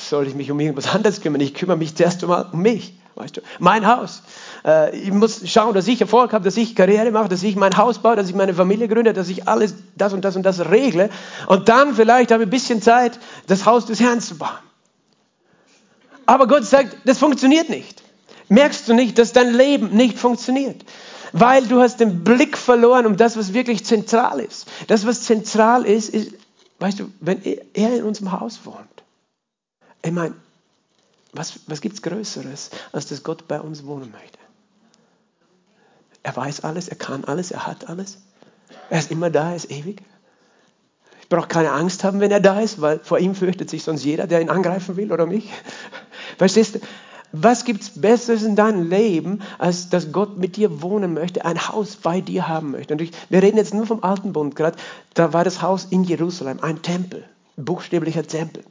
[0.09, 1.41] soll ich mich um irgendwas anderes kümmern?
[1.41, 2.93] Ich kümmere mich zuerst einmal um mich.
[3.15, 3.41] Weißt du?
[3.59, 4.23] Mein Haus.
[4.65, 7.75] Äh, ich muss schauen, dass ich Erfolg habe, dass ich Karriere mache, dass ich mein
[7.77, 10.59] Haus baue, dass ich meine Familie gründe, dass ich alles das und das und das
[10.69, 11.09] regle.
[11.47, 14.49] Und dann vielleicht habe ich ein bisschen Zeit, das Haus des Herrn zu bauen.
[16.25, 18.01] Aber Gott sagt, das funktioniert nicht.
[18.47, 20.83] Merkst du nicht, dass dein Leben nicht funktioniert?
[21.33, 24.67] Weil du hast den Blick verloren um das, was wirklich zentral ist.
[24.87, 26.33] Das, was zentral ist, ist
[26.81, 28.77] weißt du, wenn er in unserem Haus wohnt,
[30.03, 30.33] ich meine,
[31.33, 34.37] was, was gibt es Größeres, als dass Gott bei uns wohnen möchte?
[36.23, 38.19] Er weiß alles, er kann alles, er hat alles.
[38.89, 40.01] Er ist immer da, er ist ewig.
[41.21, 44.03] Ich brauche keine Angst haben, wenn er da ist, weil vor ihm fürchtet sich sonst
[44.03, 45.49] jeder, der ihn angreifen will oder mich.
[46.37, 46.79] Verstehst du?
[47.33, 51.69] Was gibt es Besseres in deinem Leben, als dass Gott mit dir wohnen möchte, ein
[51.69, 52.93] Haus bei dir haben möchte?
[52.93, 54.77] Und wir reden jetzt nur vom Alten Bund gerade.
[55.13, 57.23] Da war das Haus in Jerusalem, ein Tempel,
[57.55, 58.65] buchstäblicher Tempel.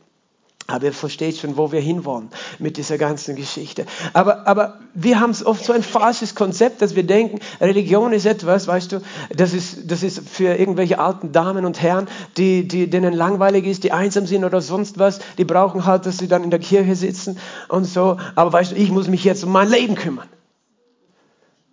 [0.71, 2.29] Aber ihr versteht schon, wo wir hinwollen
[2.59, 3.87] mit dieser ganzen Geschichte.
[4.13, 8.67] Aber, aber wir haben oft so ein falsches Konzept, dass wir denken, Religion ist etwas,
[8.67, 13.13] weißt du, das ist, das ist für irgendwelche alten Damen und Herren, die, die, denen
[13.13, 15.21] langweilig ist, die einsam sind oder sonst was.
[15.39, 18.17] Die brauchen halt, dass sie dann in der Kirche sitzen und so.
[18.35, 20.29] Aber weißt du, ich muss mich jetzt um mein Leben kümmern.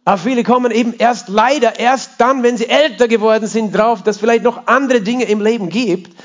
[0.06, 4.18] Aber viele kommen eben erst leider, erst dann, wenn sie älter geworden sind, drauf, dass
[4.18, 6.16] vielleicht noch andere Dinge im Leben gibt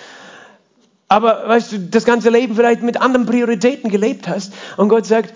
[1.13, 5.35] aber weißt du, das ganze Leben vielleicht mit anderen Prioritäten gelebt hast und Gott sagt,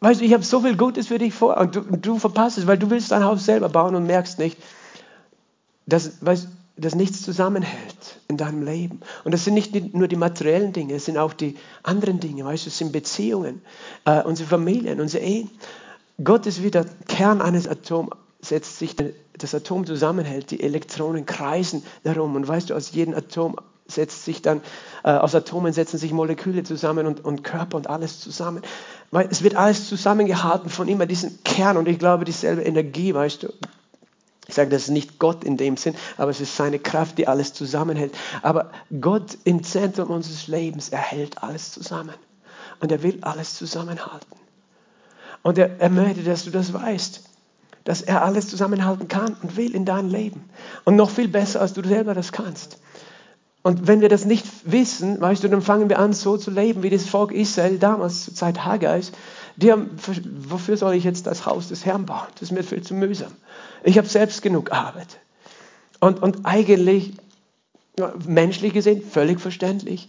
[0.00, 2.66] weißt du, ich habe so viel Gutes für dich vor und du, du verpasst es,
[2.66, 4.58] weil du willst dein Haus selber bauen und merkst nicht,
[5.86, 9.00] dass, weißt, dass nichts zusammenhält in deinem Leben.
[9.24, 12.66] Und das sind nicht nur die materiellen Dinge, es sind auch die anderen Dinge, weißt
[12.66, 13.62] du, es sind Beziehungen,
[14.04, 15.48] äh, unsere Familien, unsere Ehen.
[16.22, 18.10] Gott ist wie der Kern eines Atoms,
[18.42, 18.94] setzt sich
[19.38, 23.56] das Atom zusammenhält, die Elektronen kreisen darum und weißt du, aus jedem Atom
[23.88, 24.60] setzt sich dann,
[25.04, 28.62] äh, aus Atomen setzen sich Moleküle zusammen und, und Körper und alles zusammen.
[29.10, 33.44] Weil es wird alles zusammengehalten von immer diesem Kern und ich glaube, dieselbe Energie, weißt
[33.44, 33.52] du.
[34.48, 37.26] Ich sage, das ist nicht Gott in dem Sinn, aber es ist seine Kraft, die
[37.26, 38.16] alles zusammenhält.
[38.42, 38.70] Aber
[39.00, 42.14] Gott im Zentrum unseres Lebens, er hält alles zusammen.
[42.78, 44.36] Und er will alles zusammenhalten.
[45.42, 47.22] Und er, er möchte, dass du das weißt
[47.86, 50.50] dass er alles zusammenhalten kann und will in deinem Leben.
[50.84, 52.78] Und noch viel besser, als du selber das kannst.
[53.66, 56.84] Und wenn wir das nicht wissen, weißt du, dann fangen wir an, so zu leben,
[56.84, 59.10] wie das Volk Israel damals zur Zeit Haggais.
[59.56, 59.90] Die haben,
[60.48, 62.28] wofür soll ich jetzt das Haus des Herrn bauen?
[62.34, 63.32] Das ist mir viel zu mühsam.
[63.82, 65.18] Ich habe selbst genug Arbeit.
[65.98, 67.14] Und, und eigentlich,
[68.24, 70.06] menschlich gesehen, völlig verständlich,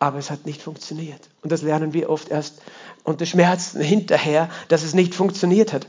[0.00, 1.28] aber es hat nicht funktioniert.
[1.42, 2.60] Und das lernen wir oft erst
[3.04, 5.86] unter Schmerzen hinterher, dass es nicht funktioniert hat.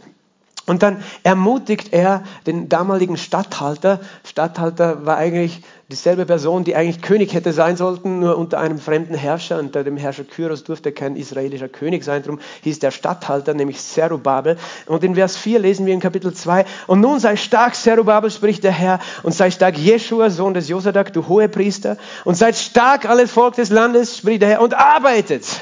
[0.68, 4.02] Und dann ermutigt er den damaligen Statthalter.
[4.26, 9.14] Statthalter war eigentlich dieselbe Person, die eigentlich König hätte sein sollten, nur unter einem fremden
[9.14, 9.58] Herrscher.
[9.58, 12.24] Unter dem Herrscher Kyros durfte kein israelischer König sein.
[12.24, 14.58] Darum hieß der Statthalter, nämlich Zerubabel.
[14.88, 18.66] Und in Vers 4 lesen wir in Kapitel 2, Und nun sei stark, Zerubabel, spricht
[18.66, 21.96] der Herr, und sei stark, Jeschua, Sohn des Josadak, du Hohepriester,
[22.26, 25.46] und seid stark, alles Volk des Landes, spricht der Herr, und arbeitet.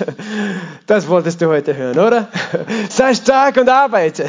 [0.88, 2.28] Das wolltest du heute hören, oder?
[2.90, 4.28] Sei stark und arbeite.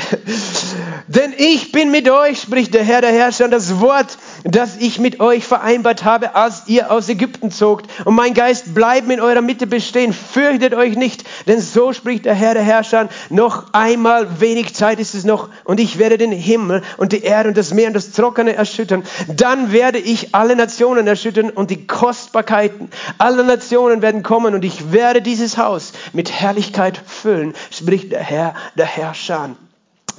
[1.07, 4.99] Denn ich bin mit euch, spricht der Herr, der Herrscher, und das Wort, das ich
[4.99, 7.91] mit euch vereinbart habe, als ihr aus Ägypten zogt.
[8.05, 10.13] Und mein Geist bleibt in eurer Mitte bestehen.
[10.13, 13.09] Fürchtet euch nicht, denn so spricht der Herr, der Herrscher.
[13.29, 17.49] Noch einmal wenig Zeit ist es noch, und ich werde den Himmel und die Erde
[17.49, 19.05] und das Meer und das Trockene erschüttern.
[19.29, 24.93] Dann werde ich alle Nationen erschüttern und die Kostbarkeiten aller Nationen werden kommen und ich
[24.93, 29.51] werde dieses Haus mit Herrlichkeit füllen, spricht der Herr, der Herrscher.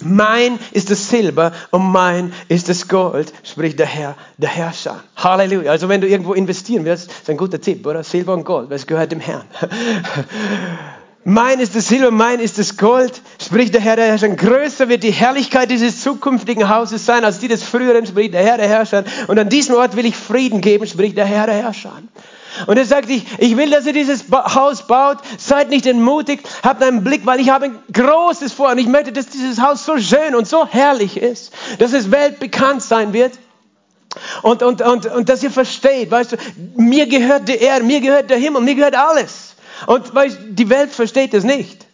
[0.01, 5.03] Mein ist das Silber und mein ist das Gold, spricht der Herr, der Herrscher.
[5.15, 5.71] Halleluja.
[5.71, 8.03] Also wenn du irgendwo investieren willst, ist ein guter Tipp, oder?
[8.03, 9.45] Silber und Gold, weil es gehört dem Herrn.
[11.29, 14.29] Mein ist das Silber, mein ist das Gold, spricht der Herr, der Herrscher.
[14.29, 18.55] Größer wird die Herrlichkeit dieses zukünftigen Hauses sein, als die des früheren, spricht der Herr,
[18.55, 19.03] der Herrscher.
[19.27, 21.91] Und an diesem Ort will ich Frieden geben, spricht der Herr, der Herrscher.
[22.65, 25.17] Und er sagt, ich, ich will, dass ihr dieses Haus baut.
[25.37, 28.71] Seid nicht entmutigt, habt einen Blick, weil ich habe ein großes vor.
[28.71, 32.81] Und ich möchte, dass dieses Haus so schön und so herrlich ist, dass es weltbekannt
[32.81, 33.33] sein wird.
[34.41, 36.37] Und, und, und, und dass ihr versteht, weißt du,
[36.75, 39.55] mir gehört die Erde, mir gehört der Himmel, mir gehört alles.
[39.85, 41.85] Und weißt, die Welt versteht das nicht.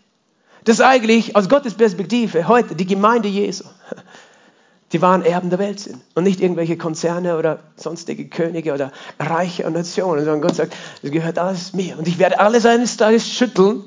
[0.64, 3.66] Das ist eigentlich aus Gottes Perspektive heute die Gemeinde Jesu
[4.94, 9.66] die wahren Erben der Welt sind und nicht irgendwelche Konzerne oder sonstige Könige oder Reiche
[9.66, 13.28] und Nationen, sondern Gott sagt, es gehört alles mir und ich werde alles eines Tages
[13.28, 13.84] schütteln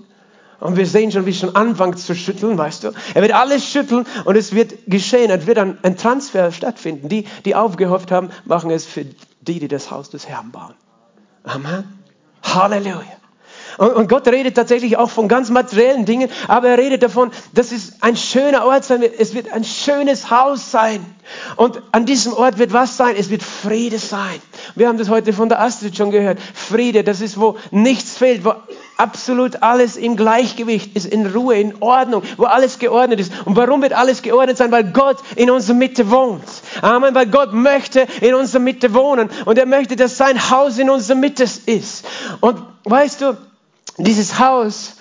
[0.58, 2.92] und wir sehen schon, wie es schon anfängt zu schütteln, weißt du.
[3.14, 7.08] Er wird alles schütteln und es wird geschehen, es wird ein, ein Transfer stattfinden.
[7.08, 9.04] Die, die aufgehofft haben, machen es für
[9.42, 10.74] die, die das Haus des Herrn bauen.
[11.44, 11.84] Amen.
[12.42, 13.04] Halleluja.
[13.78, 17.94] Und, Gott redet tatsächlich auch von ganz materiellen Dingen, aber er redet davon, dass es
[18.00, 19.02] ein schöner Ort sein.
[19.02, 21.04] Es wird ein schönes Haus sein.
[21.56, 23.16] Und an diesem Ort wird was sein?
[23.18, 24.40] Es wird Friede sein.
[24.76, 26.38] Wir haben das heute von der Astrid schon gehört.
[26.54, 28.54] Friede, das ist, wo nichts fehlt, wo
[28.96, 33.32] absolut alles im Gleichgewicht ist, in Ruhe, in Ordnung, wo alles geordnet ist.
[33.44, 34.70] Und warum wird alles geordnet sein?
[34.72, 36.44] Weil Gott in unserer Mitte wohnt.
[36.80, 39.28] Amen, weil Gott möchte in unserer Mitte wohnen.
[39.44, 42.04] Und er möchte, dass sein Haus in unserer Mitte ist.
[42.40, 43.36] Und weißt du,
[43.98, 44.94] dieses Haus,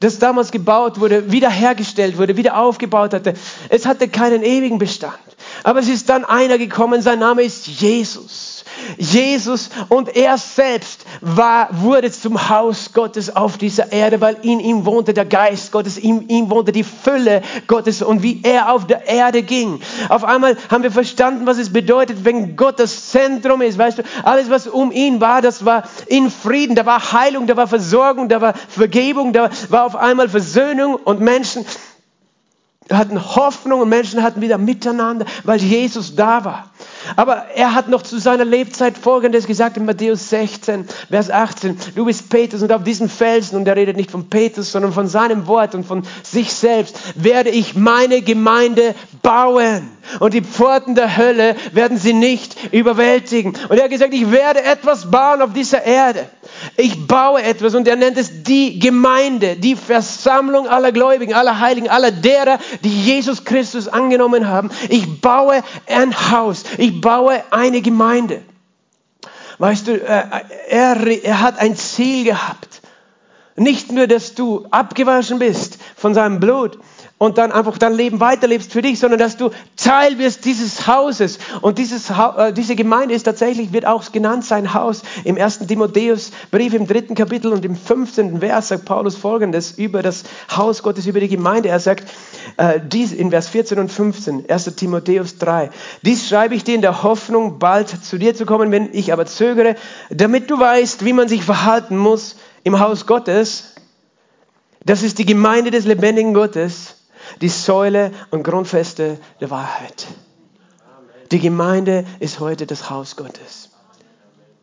[0.00, 3.34] das damals gebaut wurde, wiederhergestellt wurde, wieder aufgebaut hatte,
[3.68, 5.18] es hatte keinen ewigen Bestand.
[5.64, 8.57] Aber es ist dann einer gekommen, sein Name ist Jesus.
[8.96, 14.84] Jesus und er selbst war, wurde zum Haus Gottes auf dieser Erde, weil in ihm
[14.84, 19.06] wohnte der Geist Gottes, in ihm wohnte die Fülle Gottes und wie er auf der
[19.06, 19.80] Erde ging.
[20.08, 23.78] Auf einmal haben wir verstanden, was es bedeutet, wenn Gott das Zentrum ist.
[23.78, 27.56] Weißt du, alles, was um ihn war, das war in Frieden, da war Heilung, da
[27.56, 31.64] war Versorgung, da war Vergebung, da war auf einmal Versöhnung und Menschen
[32.90, 36.70] hatten Hoffnung und Menschen hatten wieder miteinander, weil Jesus da war.
[37.16, 41.76] Aber er hat noch zu seiner Lebzeit Folgendes gesagt in Matthäus 16, Vers 18.
[41.94, 45.08] Du bist Petrus und auf diesem Felsen, und er redet nicht von Petrus, sondern von
[45.08, 49.90] seinem Wort und von sich selbst, werde ich meine Gemeinde bauen.
[50.20, 53.54] Und die Pforten der Hölle werden sie nicht überwältigen.
[53.68, 56.28] Und er hat gesagt, ich werde etwas bauen auf dieser Erde.
[56.76, 61.88] Ich baue etwas und er nennt es die Gemeinde, die Versammlung aller Gläubigen, aller Heiligen,
[61.88, 64.70] aller derer, die Jesus Christus angenommen haben.
[64.88, 66.64] Ich baue ein Haus.
[66.78, 68.42] Ich baue eine Gemeinde.
[69.58, 70.24] Weißt du, äh,
[70.68, 72.80] er, er hat ein Ziel gehabt.
[73.56, 76.78] Nicht nur, dass du abgewaschen bist von seinem Blut,
[77.18, 81.38] und dann einfach dein Leben weiterlebst für dich, sondern dass du Teil wirst dieses Hauses.
[81.60, 85.02] Und dieses, äh, diese Gemeinde ist tatsächlich, wird auch genannt sein Haus.
[85.24, 88.38] Im ersten Timotheus Brief im dritten Kapitel und im 15.
[88.38, 90.24] Vers sagt Paulus folgendes über das
[90.56, 91.68] Haus Gottes, über die Gemeinde.
[91.68, 92.08] Er sagt,
[92.56, 94.76] äh, dies in Vers 14 und 15, 1.
[94.76, 95.70] Timotheus 3.
[96.02, 99.26] Dies schreibe ich dir in der Hoffnung, bald zu dir zu kommen, wenn ich aber
[99.26, 99.74] zögere,
[100.10, 103.74] damit du weißt, wie man sich verhalten muss im Haus Gottes.
[104.84, 106.97] Das ist die Gemeinde des lebendigen Gottes
[107.40, 110.06] die Säule und Grundfeste der Wahrheit.
[111.30, 113.70] Die Gemeinde ist heute das Haus Gottes.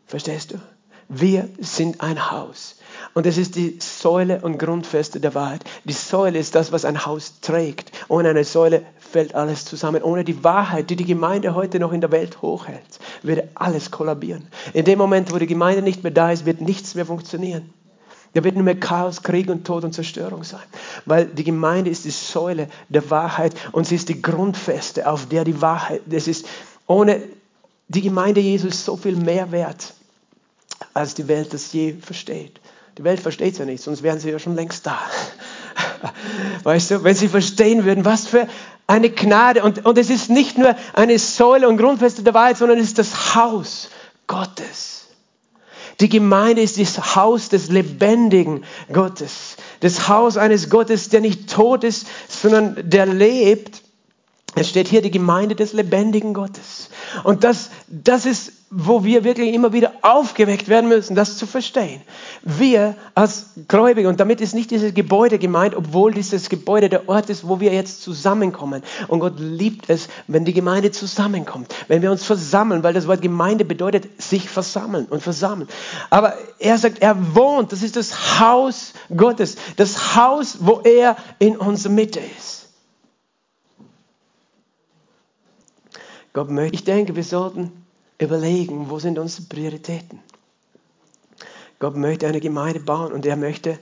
[0.06, 0.60] Verstehst du?
[1.08, 2.76] Wir sind ein Haus.
[3.14, 5.62] Und es ist die Säule und Grundfeste der Wahrheit.
[5.84, 7.92] Die Säule ist das, was ein Haus trägt.
[8.08, 10.02] Ohne eine Säule fällt alles zusammen.
[10.02, 14.48] Ohne die Wahrheit, die die Gemeinde heute noch in der Welt hochhält, würde alles kollabieren.
[14.72, 17.72] In dem Moment, wo die Gemeinde nicht mehr da ist, wird nichts mehr funktionieren.
[18.36, 20.60] Da wird nur mehr Chaos, Krieg und Tod und Zerstörung sein.
[21.06, 25.42] Weil die Gemeinde ist die Säule der Wahrheit und sie ist die Grundfeste, auf der
[25.42, 26.44] die Wahrheit, das ist
[26.86, 27.22] ohne
[27.88, 29.94] die Gemeinde Jesus so viel mehr wert,
[30.92, 32.60] als die Welt das je versteht.
[32.98, 34.98] Die Welt versteht es ja nicht, sonst wären sie ja schon längst da.
[36.62, 38.46] Weißt du, wenn sie verstehen würden, was für
[38.86, 39.62] eine Gnade.
[39.62, 42.98] Und, und es ist nicht nur eine Säule und Grundfeste der Wahrheit, sondern es ist
[42.98, 43.88] das Haus
[44.26, 45.05] Gottes.
[46.00, 49.56] Die Gemeinde ist das Haus des lebendigen Gottes.
[49.80, 53.82] Das Haus eines Gottes, der nicht tot ist, sondern der lebt.
[54.58, 56.88] Es steht hier die Gemeinde des lebendigen Gottes.
[57.24, 62.00] Und das, das ist, wo wir wirklich immer wieder aufgeweckt werden müssen, das zu verstehen.
[62.42, 67.28] Wir als Gläubige, und damit ist nicht dieses Gebäude gemeint, obwohl dieses Gebäude der Ort
[67.28, 68.82] ist, wo wir jetzt zusammenkommen.
[69.08, 73.20] Und Gott liebt es, wenn die Gemeinde zusammenkommt, wenn wir uns versammeln, weil das Wort
[73.20, 75.68] Gemeinde bedeutet sich versammeln und versammeln.
[76.08, 81.58] Aber er sagt, er wohnt, das ist das Haus Gottes, das Haus, wo er in
[81.58, 82.65] unserer Mitte ist.
[86.36, 87.72] Gott möchte, ich denke, wir sollten
[88.18, 90.20] überlegen, wo sind unsere Prioritäten.
[91.78, 93.78] Gott möchte eine Gemeinde bauen und er möchte,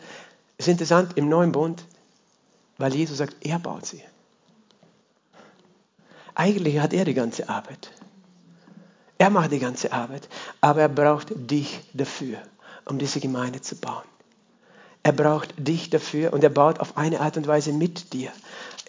[0.56, 1.84] es ist interessant, im neuen Bund,
[2.78, 4.04] weil Jesus sagt, er baut sie.
[6.36, 7.90] Eigentlich hat er die ganze Arbeit.
[9.18, 10.28] Er macht die ganze Arbeit,
[10.60, 12.38] aber er braucht dich dafür,
[12.84, 14.04] um diese Gemeinde zu bauen.
[15.02, 18.30] Er braucht dich dafür und er baut auf eine Art und Weise mit dir.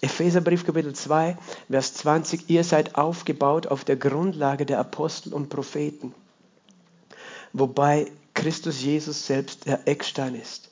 [0.06, 1.36] Epheserbrief Kapitel 2,
[1.68, 6.14] Vers 20, ihr seid aufgebaut auf der Grundlage der Apostel und Propheten,
[7.54, 10.70] wobei Christus Jesus selbst der Eckstein ist.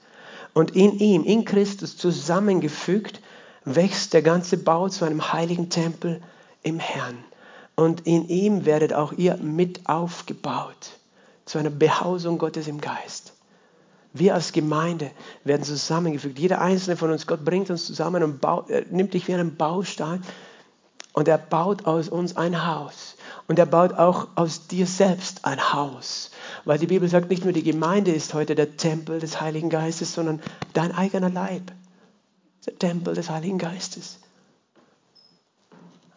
[0.53, 3.21] Und in ihm, in Christus zusammengefügt,
[3.65, 6.21] wächst der ganze Bau zu einem heiligen Tempel
[6.61, 7.17] im Herrn.
[7.75, 10.91] Und in ihm werdet auch ihr mit aufgebaut
[11.45, 13.33] zu einer Behausung Gottes im Geist.
[14.13, 15.11] Wir als Gemeinde
[15.43, 16.37] werden zusammengefügt.
[16.37, 19.55] Jeder einzelne von uns, Gott bringt uns zusammen und baut, er nimmt dich wie einen
[19.55, 20.21] Baustein
[21.13, 23.15] und er baut aus uns ein Haus.
[23.47, 26.31] Und er baut auch aus dir selbst ein Haus,
[26.65, 30.13] Weil die Bibel sagt, nicht nur die Gemeinde ist heute der Tempel des Heiligen Geistes,
[30.13, 30.41] sondern
[30.73, 31.71] dein eigener Leib.
[32.65, 34.19] Der Tempel des Heiligen Geistes.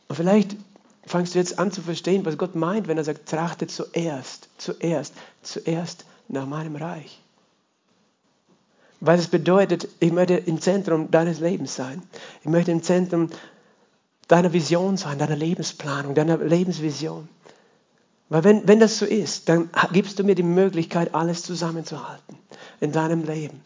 [0.08, 0.56] Und vielleicht
[1.04, 5.14] fangst du jetzt an zu verstehen, was Gott meint, wenn er sagt, trachte zuerst, zuerst,
[5.42, 7.20] zuerst nach meinem Reich.
[9.00, 12.02] Weil es bedeutet, ich möchte im Zentrum deines Lebens sein.
[12.40, 13.28] Ich möchte im Zentrum
[14.28, 17.28] deiner Vision sein, deiner Lebensplanung, deiner Lebensvision.
[18.28, 22.36] Weil wenn, wenn das so ist, dann gibst du mir die Möglichkeit, alles zusammenzuhalten
[22.80, 23.60] in deinem Leben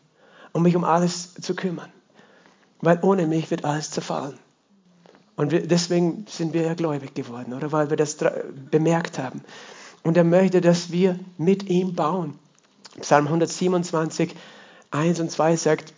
[0.53, 1.91] und mich um alles zu kümmern.
[2.81, 4.39] Weil ohne mich wird alles zerfallen.
[5.37, 7.73] Und wir, deswegen sind wir ja gläubig geworden, oder?
[7.73, 8.19] Weil wir das
[8.71, 9.43] bemerkt haben.
[10.03, 12.39] Und er möchte, dass wir mit ihm bauen.
[13.01, 14.35] Psalm 127,
[14.91, 15.93] 1 und 2 sagt,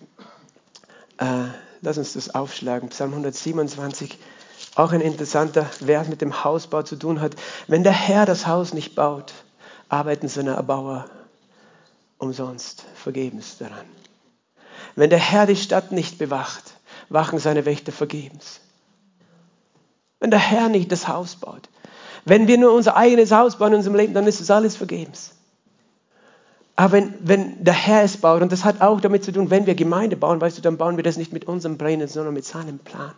[1.19, 1.45] äh,
[1.81, 4.19] lass uns das aufschlagen, Psalm 127,
[4.75, 7.35] auch ein interessanter Vers mit dem Hausbau zu tun hat.
[7.67, 9.33] Wenn der Herr das Haus nicht baut,
[9.89, 11.07] arbeiten seine Erbauer
[12.19, 13.87] umsonst, vergebens daran.
[14.95, 16.75] Wenn der Herr die Stadt nicht bewacht,
[17.09, 18.61] wachen seine Wächter vergebens.
[20.21, 21.69] Wenn der Herr nicht das Haus baut,
[22.25, 25.33] wenn wir nur unser eigenes Haus bauen in unserem Leben, dann ist es alles vergebens.
[26.77, 29.67] Aber wenn, wenn der Herr es baut, und das hat auch damit zu tun, wenn
[29.67, 32.45] wir Gemeinde bauen, weißt du, dann bauen wir das nicht mit unserem Plänen, sondern mit
[32.45, 33.13] seinem Plan.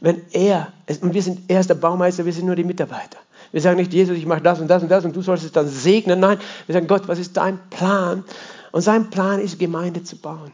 [0.00, 3.18] Wenn er, und wir sind, er ist der Baumeister, wir sind nur die Mitarbeiter.
[3.52, 5.52] Wir sagen nicht, Jesus, ich mache das und das und das und du sollst es
[5.52, 6.20] dann segnen.
[6.20, 8.24] Nein, wir sagen, Gott, was ist dein Plan?
[8.72, 10.52] Und sein Plan ist, Gemeinde zu bauen.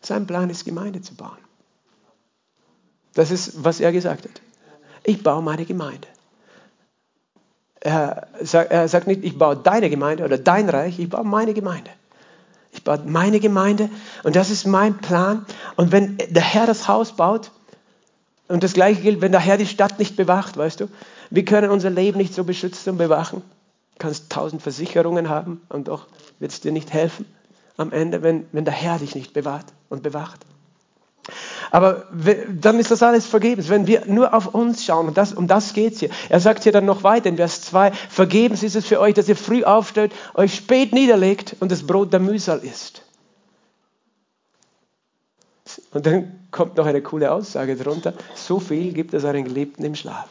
[0.00, 1.38] Sein Plan ist, Gemeinde zu bauen.
[3.14, 4.40] Das ist, was er gesagt hat.
[5.04, 6.08] Ich baue meine Gemeinde.
[7.80, 11.90] Er sagt, nicht, ich baue deine Gemeinde oder dein Reich, ich baue meine Gemeinde.
[12.72, 13.88] Ich baue meine Gemeinde
[14.22, 15.46] und das ist mein Plan.
[15.76, 17.50] Und wenn der Herr das Haus baut,
[18.50, 20.88] und das Gleiche gilt, wenn der Herr die Stadt nicht bewacht, weißt du,
[21.30, 23.42] wir können unser Leben nicht so beschützen und bewachen.
[23.94, 26.08] Du kannst tausend Versicherungen haben und doch
[26.40, 27.26] wird es dir nicht helfen
[27.76, 30.40] am Ende, wenn, wenn der Herr dich nicht bewahrt und bewacht.
[31.70, 35.08] Aber dann ist das alles vergebens, wenn wir nur auf uns schauen.
[35.08, 36.10] Und das, um das geht es hier.
[36.28, 39.28] Er sagt hier dann noch weiter in Vers 2, vergebens ist es für euch, dass
[39.28, 43.02] ihr früh aufsteht, euch spät niederlegt und das Brot der Mühsal isst.
[45.92, 48.14] Und dann kommt noch eine coole Aussage drunter.
[48.34, 50.28] So viel gibt es einen Geliebten im Schlaf.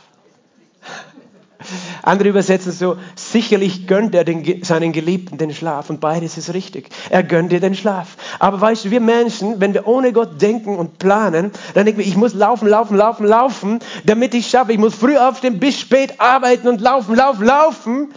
[2.04, 6.90] Andere übersetzen so, sicherlich gönnt er den, seinen Geliebten den Schlaf und beides ist richtig.
[7.10, 8.18] Er gönnt dir den Schlaf.
[8.40, 12.08] Aber weißt du, wir Menschen, wenn wir ohne Gott denken und planen, dann denken wir,
[12.08, 14.72] ich muss laufen, laufen, laufen, laufen, damit ich schaffe.
[14.72, 18.14] Ich muss früh aufstehen, bis spät arbeiten und laufen, laufen, laufen.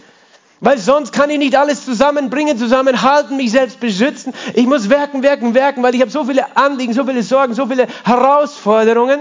[0.59, 4.33] Weil sonst kann ich nicht alles zusammenbringen, zusammenhalten, mich selbst beschützen.
[4.53, 7.67] Ich muss werken, werken, werken, weil ich habe so viele Anliegen, so viele Sorgen, so
[7.67, 9.19] viele Herausforderungen.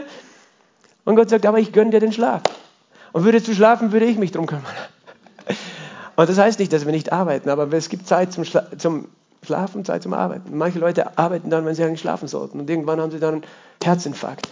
[1.05, 2.43] Und Gott sagt, aber ich gönne dir den Schlaf.
[3.13, 4.65] Und würdest du schlafen, würde ich mich drum kümmern.
[6.17, 9.09] Und das heißt nicht, dass wir nicht arbeiten, aber es gibt Zeit zum, Schla zum
[9.43, 10.57] Schlafen, Zeit zum Arbeiten.
[10.57, 12.61] Manche Leute arbeiten dann, wenn sie eigentlich schlafen sollten.
[12.61, 13.45] Und irgendwann haben sie dann einen
[13.83, 14.49] Herzinfarkt,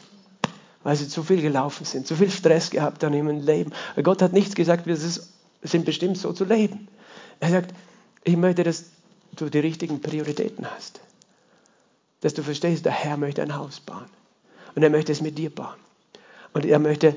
[0.83, 3.73] weil sie zu viel gelaufen sind, zu viel Stress gehabt haben ihrem Leben.
[4.03, 5.33] Gott hat nichts gesagt, ist
[5.63, 6.89] sind bestimmt so zu leben.
[7.39, 7.75] Er sagt,
[8.25, 8.87] ich möchte, dass
[9.37, 11.01] du die richtigen Prioritäten hast.
[12.23, 14.07] Dass du verstehst, der Herr möchte ein Haus bauen.
[14.75, 15.77] Und er möchte es mit dir bauen.
[16.53, 17.15] Und er möchte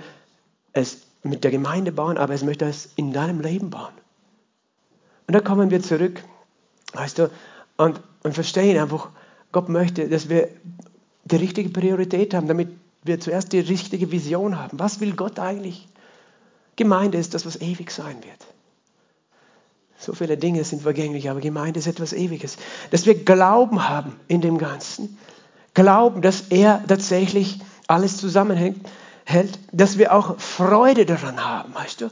[0.73, 3.93] es mit der Gemeinde bauen, aber er möchte es in deinem Leben bauen.
[5.27, 6.23] Und dann kommen wir zurück,
[6.93, 7.29] weißt du,
[7.77, 9.09] und, und verstehen einfach,
[9.51, 10.49] Gott möchte, dass wir
[11.23, 12.69] die richtige Priorität haben, damit
[13.03, 14.79] wir zuerst die richtige Vision haben.
[14.79, 15.87] Was will Gott eigentlich?
[16.75, 18.47] Gemeinde ist das, was ewig sein wird.
[19.97, 22.57] So viele Dinge sind vergänglich, aber Gemeinde ist etwas Ewiges.
[22.91, 25.17] Dass wir Glauben haben in dem Ganzen.
[25.73, 28.85] Glauben, dass er tatsächlich alles zusammenhängt,
[29.25, 32.09] hält, dass wir auch Freude daran haben, weißt du?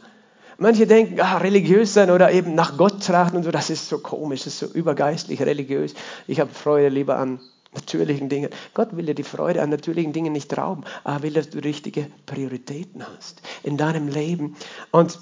[0.57, 3.97] Manche denken, ah, religiös sein oder eben nach Gott trachten und so, das ist so
[3.97, 5.95] komisch, das ist so übergeistlich, religiös.
[6.27, 7.39] Ich habe Freude lieber an
[7.73, 8.49] natürlichen Dingen.
[8.73, 12.07] Gott will dir die Freude an natürlichen Dingen nicht rauben, aber will, dass du richtige
[12.25, 14.55] Prioritäten hast in deinem Leben.
[14.91, 15.19] Und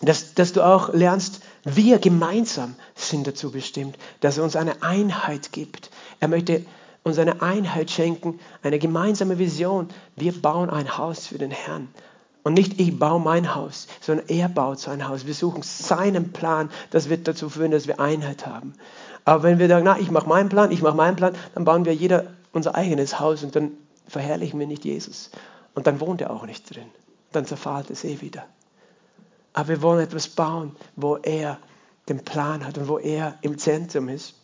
[0.00, 5.52] dass, dass du auch lernst, wir gemeinsam sind dazu bestimmt, dass er uns eine Einheit
[5.52, 5.90] gibt.
[6.18, 6.64] Er möchte
[7.02, 9.88] uns eine Einheit schenken, eine gemeinsame Vision.
[10.16, 11.88] Wir bauen ein Haus für den Herrn.
[12.44, 15.26] Und nicht ich baue mein Haus, sondern er baut sein Haus.
[15.26, 16.70] Wir suchen seinen Plan.
[16.90, 18.74] Das wird dazu führen, dass wir Einheit haben.
[19.24, 21.84] Aber wenn wir sagen, na, ich mache meinen Plan, ich mache meinen Plan, dann bauen
[21.84, 23.72] wir jeder unser eigenes Haus und dann
[24.08, 25.30] verherrlichen wir nicht Jesus.
[25.74, 26.86] Und dann wohnt er auch nicht drin.
[27.30, 28.44] Dann zerfahlt es eh wieder.
[29.52, 31.58] Aber wir wollen etwas bauen, wo er
[32.08, 34.34] den Plan hat und wo er im Zentrum ist.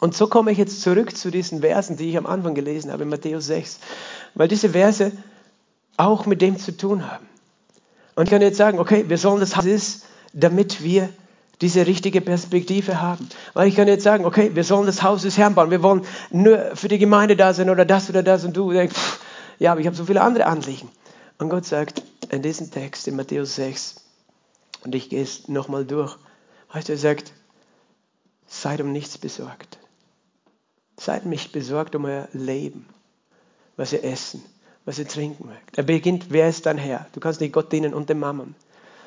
[0.00, 3.04] Und so komme ich jetzt zurück zu diesen Versen, die ich am Anfang gelesen habe,
[3.04, 3.78] in Matthäus 6.
[4.34, 5.12] Weil diese Verse
[5.96, 7.26] auch mit dem zu tun haben.
[8.16, 11.08] Und ich kann jetzt sagen, okay, wir sollen das Haus, damit wir
[11.60, 13.28] diese richtige Perspektive haben.
[13.54, 16.02] Weil ich kann jetzt sagen, okay, wir sollen das Haus des Herrn bauen, wir wollen
[16.30, 19.20] nur für die Gemeinde da sein oder das oder das und du denkst, pff,
[19.58, 20.88] ja, aber ich habe so viele andere Anliegen.
[21.38, 23.96] Und Gott sagt in diesem Text, in Matthäus 6,
[24.84, 26.16] und ich gehe es nochmal durch,
[26.72, 27.32] weißt du, er sagt,
[28.46, 29.78] seid um nichts besorgt.
[30.96, 32.86] Seid nicht besorgt um euer Leben,
[33.76, 34.42] was ihr essen,
[34.84, 35.76] was ihr trinken mögt.
[35.76, 37.06] Er beginnt, wer ist dein Herr?
[37.12, 38.54] Du kannst nicht Gott dienen und dem Mammon.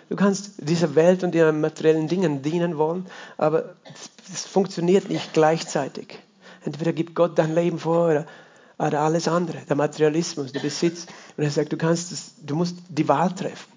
[0.09, 3.07] Du kannst dieser Welt und ihren materiellen Dingen dienen wollen,
[3.37, 3.75] aber
[4.33, 6.19] es funktioniert nicht gleichzeitig.
[6.63, 8.25] Entweder gibt Gott dein Leben vor oder,
[8.77, 11.07] oder alles andere, der Materialismus, der Besitz.
[11.35, 13.71] Und er sagt, du kannst es, du musst die Wahl treffen.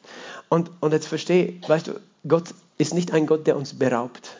[0.49, 4.31] Und, und jetzt verstehe, weißt du, Gott ist nicht ein Gott, der uns beraubt.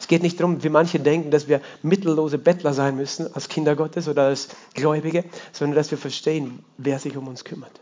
[0.00, 3.76] Es geht nicht darum, wie manche denken, dass wir mittellose Bettler sein müssen als Kinder
[3.76, 7.80] Gottes oder als Gläubige, sondern dass wir verstehen, wer sich um uns kümmert.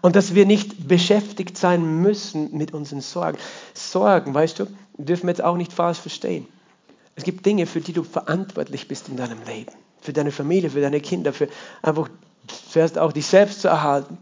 [0.00, 3.36] Und dass wir nicht beschäftigt sein müssen mit unseren Sorgen.
[3.74, 4.66] Sorgen, weißt du,
[4.96, 6.46] dürfen wir jetzt auch nicht falsch verstehen.
[7.16, 9.72] Es gibt Dinge, für die du verantwortlich bist in deinem Leben.
[10.00, 11.48] Für deine Familie, für deine Kinder, für
[11.82, 12.08] einfach
[12.70, 14.18] zuerst auch dich selbst zu erhalten.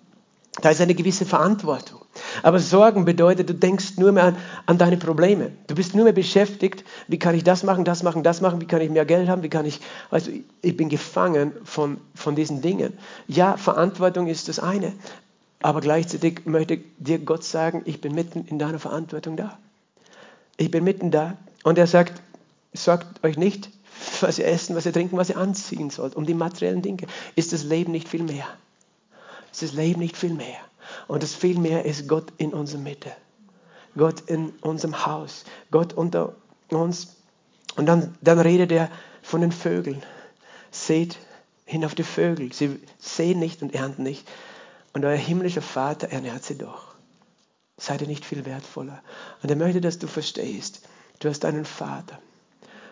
[0.63, 2.04] Da ist eine gewisse Verantwortung.
[2.43, 5.53] Aber Sorgen bedeutet, du denkst nur mehr an, an, deine Probleme.
[5.67, 8.67] Du bist nur mehr beschäftigt, wie kann ich das machen, das machen, das machen, wie
[8.67, 9.81] kann ich mehr Geld haben, wie kann ich,
[10.11, 10.19] du,
[10.63, 12.93] ich bin gefangen von, von diesen Dingen.
[13.29, 14.93] Ja, Verantwortung ist das eine,
[15.63, 19.59] aber gleichzeitig möchte dir Gott sagen, ich bin mitten in deiner Verantwortung da.
[20.57, 21.37] Ich bin mitten da.
[21.63, 22.21] Und er sagt,
[22.75, 23.71] sorgt euch nicht,
[24.21, 26.17] was ihr essen, was ihr trinken, was ihr anziehen sollt.
[26.17, 28.47] Um die materiellen Dinge ist das Leben nicht viel mehr.
[29.53, 30.59] Ist das Leben nicht viel mehr.
[31.07, 33.13] Und das viel mehr ist Gott in unserer Mitte.
[33.97, 35.45] Gott in unserem Haus.
[35.71, 36.35] Gott unter
[36.69, 37.17] uns.
[37.77, 38.91] Und dann, dann redet er
[39.23, 40.03] von den Vögeln.
[40.71, 41.19] Seht
[41.65, 42.53] hin auf die Vögel.
[42.53, 44.29] Sie sehen nicht und ernten nicht.
[44.93, 46.95] Und euer himmlischer Vater ernährt sie doch.
[47.77, 49.03] Seid ihr nicht viel wertvoller?
[49.43, 50.87] Und er möchte, dass du verstehst,
[51.19, 52.19] du hast einen Vater.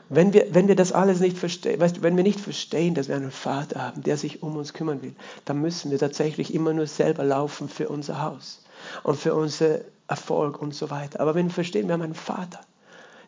[0.09, 3.17] Wenn wir, wenn wir das alles nicht verstehen, weißt wenn wir nicht verstehen, dass wir
[3.17, 6.87] einen Vater haben, der sich um uns kümmern will, dann müssen wir tatsächlich immer nur
[6.87, 8.63] selber laufen für unser Haus
[9.03, 11.21] und für unseren Erfolg und so weiter.
[11.21, 12.61] Aber wenn wir verstehen, wir haben einen Vater,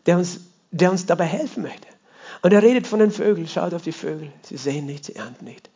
[0.07, 1.89] der uns, der uns dabei helfen möchte.
[2.43, 5.47] Und er redet von den Vögeln, schaut auf die Vögel, sie sehen nicht, sie ernten
[5.47, 5.71] nicht.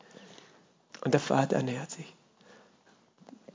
[1.03, 2.13] Und der Vater ernährt sich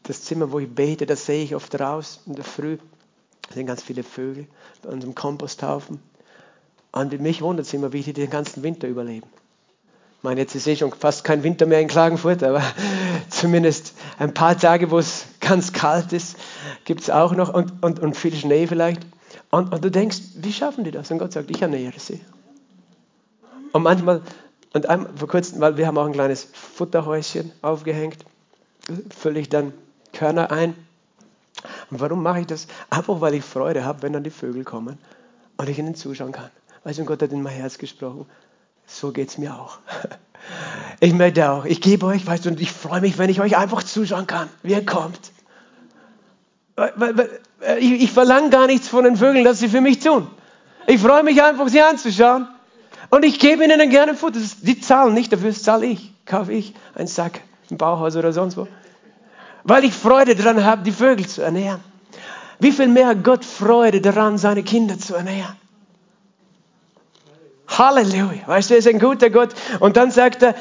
[0.03, 2.77] das Zimmer, wo ich bete, das sehe ich oft raus in der Früh.
[3.47, 4.47] Da sind ganz viele Vögel
[4.81, 5.99] bei unserem Komposthaufen.
[6.93, 9.27] Und mich wundert es immer, wie die den ganzen Winter überleben.
[10.19, 12.61] Ich meine, jetzt ist eh schon fast kein Winter mehr in Klagenfurt, aber
[13.29, 16.37] zumindest ein paar Tage, wo es ganz kalt ist,
[16.85, 19.01] gibt es auch noch und, und, und viel Schnee vielleicht.
[19.49, 21.09] Und, und du denkst, wie schaffen die das?
[21.09, 22.21] Und Gott sagt, ich ernähre sie.
[23.71, 24.21] Und manchmal,
[24.73, 28.23] und einmal, vor kurzem, weil wir haben auch ein kleines Futterhäuschen aufgehängt,
[29.09, 29.73] fülle ich dann
[30.13, 30.75] Körner ein.
[31.89, 32.67] Und warum mache ich das?
[32.91, 34.99] Einfach weil ich Freude habe, wenn dann die Vögel kommen
[35.57, 36.51] und ich ihnen zuschauen kann.
[36.83, 38.25] Weißt du, Gott hat in mein Herz gesprochen.
[38.85, 39.79] So geht es mir auch.
[40.99, 41.63] Ich möchte auch.
[41.63, 44.49] Ich gebe euch, weißt du, und ich freue mich, wenn ich euch einfach zuschauen kann,
[44.61, 45.31] wie ihr kommt.
[47.79, 50.27] Ich, ich verlange gar nichts von den Vögeln, dass sie für mich tun.
[50.85, 52.49] Ich freue mich einfach, sie anzuschauen.
[53.09, 54.41] Und ich gebe ihnen gerne Futter.
[54.63, 56.11] Die zahlen nicht, dafür zahle ich.
[56.25, 58.67] Kaufe ich einen Sack im Bauhaus oder sonst wo
[59.63, 61.79] weil ich Freude daran habe, die Vögel zu ernähren.
[62.59, 65.55] Wie viel mehr hat Gott Freude daran, seine Kinder zu ernähren?
[67.77, 68.47] Halleluja.
[68.47, 69.49] Weißt du, er ist ein guter Gott.
[69.79, 70.55] Und dann sagt er,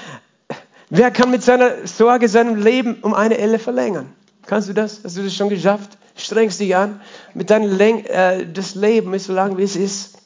[0.91, 4.13] wer kann mit seiner Sorge seinem Leben um eine Elle verlängern?
[4.47, 5.01] Kannst du das?
[5.05, 5.99] Hast du das schon geschafft?
[6.17, 7.01] Strengst dich an.
[7.35, 10.19] Mit deinem Läng äh, das Leben ist so lang, wie es ist.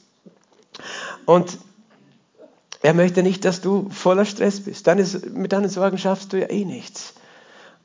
[1.24, 1.58] Und
[2.82, 4.86] er möchte nicht, dass du voller Stress bist.
[4.86, 7.14] Deine, mit deinen Sorgen schaffst du ja eh nichts.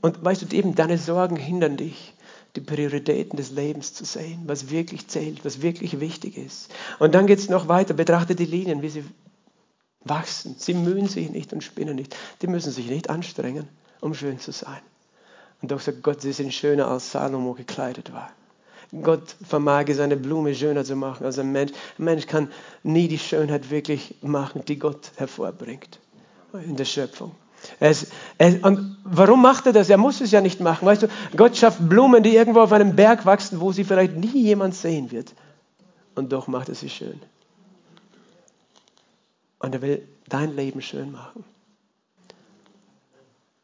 [0.02, 2.14] Und weißt du, eben deine Sorgen hindern dich,
[2.56, 6.70] die Prioritäten des Lebens zu sehen, was wirklich zählt, was wirklich wichtig ist.
[7.00, 9.06] Und dann geht es noch weiter, betrachte die Linien, wie sie
[10.04, 10.56] wachsen.
[10.58, 12.16] Sie mühen sich nicht und spinnen nicht.
[12.42, 13.68] Die müssen sich nicht anstrengen,
[14.02, 14.82] um schön zu sein.
[15.62, 18.32] Und doch sagt Gott, sie sind schöner als Salomo gekleidet war.
[19.02, 21.72] Gott vermag seine Blume schöner zu machen als ein Mensch.
[21.98, 22.52] Ein Mensch kann
[22.84, 26.00] nie die Schönheit wirklich machen, die Gott hervorbringt
[26.54, 27.32] in der Schöpfung.
[27.80, 28.08] Es,
[28.38, 29.90] es, und warum macht er das?
[29.90, 30.86] Er muss es ja nicht machen.
[30.86, 34.42] Weißt du, Gott schafft Blumen, die irgendwo auf einem Berg wachsen, wo sie vielleicht nie
[34.42, 35.34] jemand sehen wird.
[36.16, 37.22] Und doch macht er sie schön.
[39.60, 41.44] Und er will dein Leben schön machen.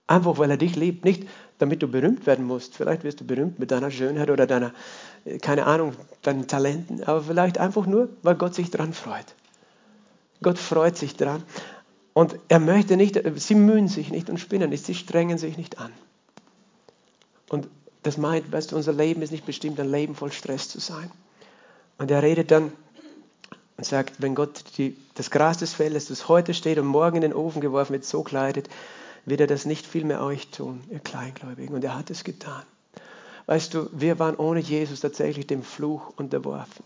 [0.05, 1.03] Einfach weil er dich liebt.
[1.03, 1.27] Nicht
[1.57, 2.75] damit du berühmt werden musst.
[2.75, 4.73] Vielleicht wirst du berühmt mit deiner Schönheit oder deiner,
[5.41, 7.03] keine Ahnung, deinen Talenten.
[7.03, 9.25] Aber vielleicht einfach nur, weil Gott sich daran freut.
[10.41, 11.43] Gott freut sich daran.
[12.17, 15.77] Und er möchte nicht, sie mühen sich nicht und spinnen nicht, sie strengen sich nicht
[15.77, 15.93] an.
[17.47, 17.67] Und
[18.01, 21.11] das meint, weißt du, unser Leben ist nicht bestimmt, ein Leben voll Stress zu sein.
[21.99, 22.71] Und er redet dann
[23.77, 27.21] und sagt, wenn Gott die, das Gras des Feldes, das heute steht und morgen in
[27.21, 28.67] den Ofen geworfen wird, so kleidet,
[29.25, 31.75] wird er das nicht viel mehr euch tun, ihr Kleingläubigen.
[31.75, 32.63] Und er hat es getan.
[33.45, 36.83] Weißt du, wir waren ohne Jesus tatsächlich dem Fluch unterworfen.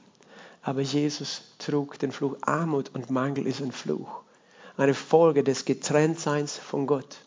[0.62, 2.36] Aber Jesus trug den Fluch.
[2.42, 4.24] Armut und Mangel ist ein Fluch.
[4.82, 7.20] Eine Folge des Getrenntseins von Gott.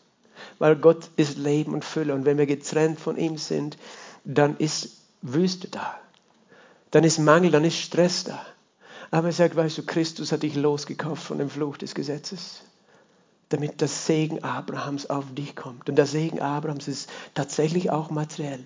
[0.59, 2.13] Weil Gott ist Leben und Fülle.
[2.13, 3.77] Und wenn wir getrennt von ihm sind,
[4.25, 5.97] dann ist Wüste da.
[6.91, 8.45] Dann ist Mangel, dann ist Stress da.
[9.09, 12.63] Aber er sagt, weißt du, Christus hat dich losgekauft von dem Fluch des Gesetzes,
[13.47, 15.87] damit das Segen Abrahams auf dich kommt.
[15.87, 18.65] Und der Segen Abrahams ist tatsächlich auch materiell.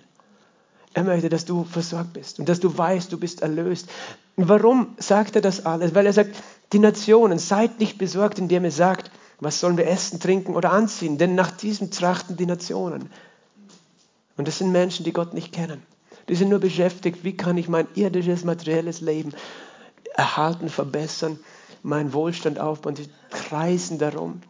[0.94, 3.88] Er möchte, dass du versorgt bist und dass du weißt, du bist erlöst.
[4.34, 5.94] Warum sagt er das alles?
[5.94, 6.34] Weil er sagt,
[6.72, 9.10] die Nationen, seid nicht besorgt, indem er sagt,
[9.40, 11.18] was sollen wir essen, trinken oder anziehen?
[11.18, 13.10] Denn nach diesem trachten die Nationen.
[14.36, 15.82] Und das sind Menschen, die Gott nicht kennen.
[16.28, 19.32] Die sind nur beschäftigt, wie kann ich mein irdisches, materielles Leben
[20.14, 21.38] erhalten, verbessern,
[21.82, 22.94] meinen Wohlstand aufbauen.
[22.94, 24.42] Die kreisen darum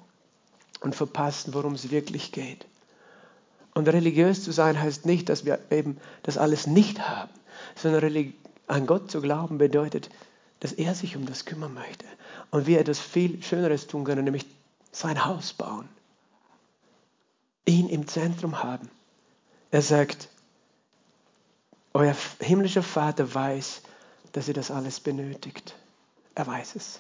[0.80, 2.66] und verpassen, worum es wirklich geht.
[3.74, 7.30] Und religiös zu sein heißt nicht, dass wir eben das alles nicht haben,
[7.76, 8.34] sondern
[8.66, 10.10] an Gott zu glauben bedeutet,
[10.60, 12.04] dass er sich um das kümmern möchte.
[12.50, 14.46] Und wir etwas viel Schöneres tun können, nämlich
[14.92, 15.88] sein Haus bauen.
[17.64, 18.90] Ihn im Zentrum haben.
[19.70, 20.28] Er sagt,
[21.92, 23.82] euer himmlischer Vater weiß,
[24.32, 25.74] dass ihr das alles benötigt.
[26.34, 26.98] Er weiß es.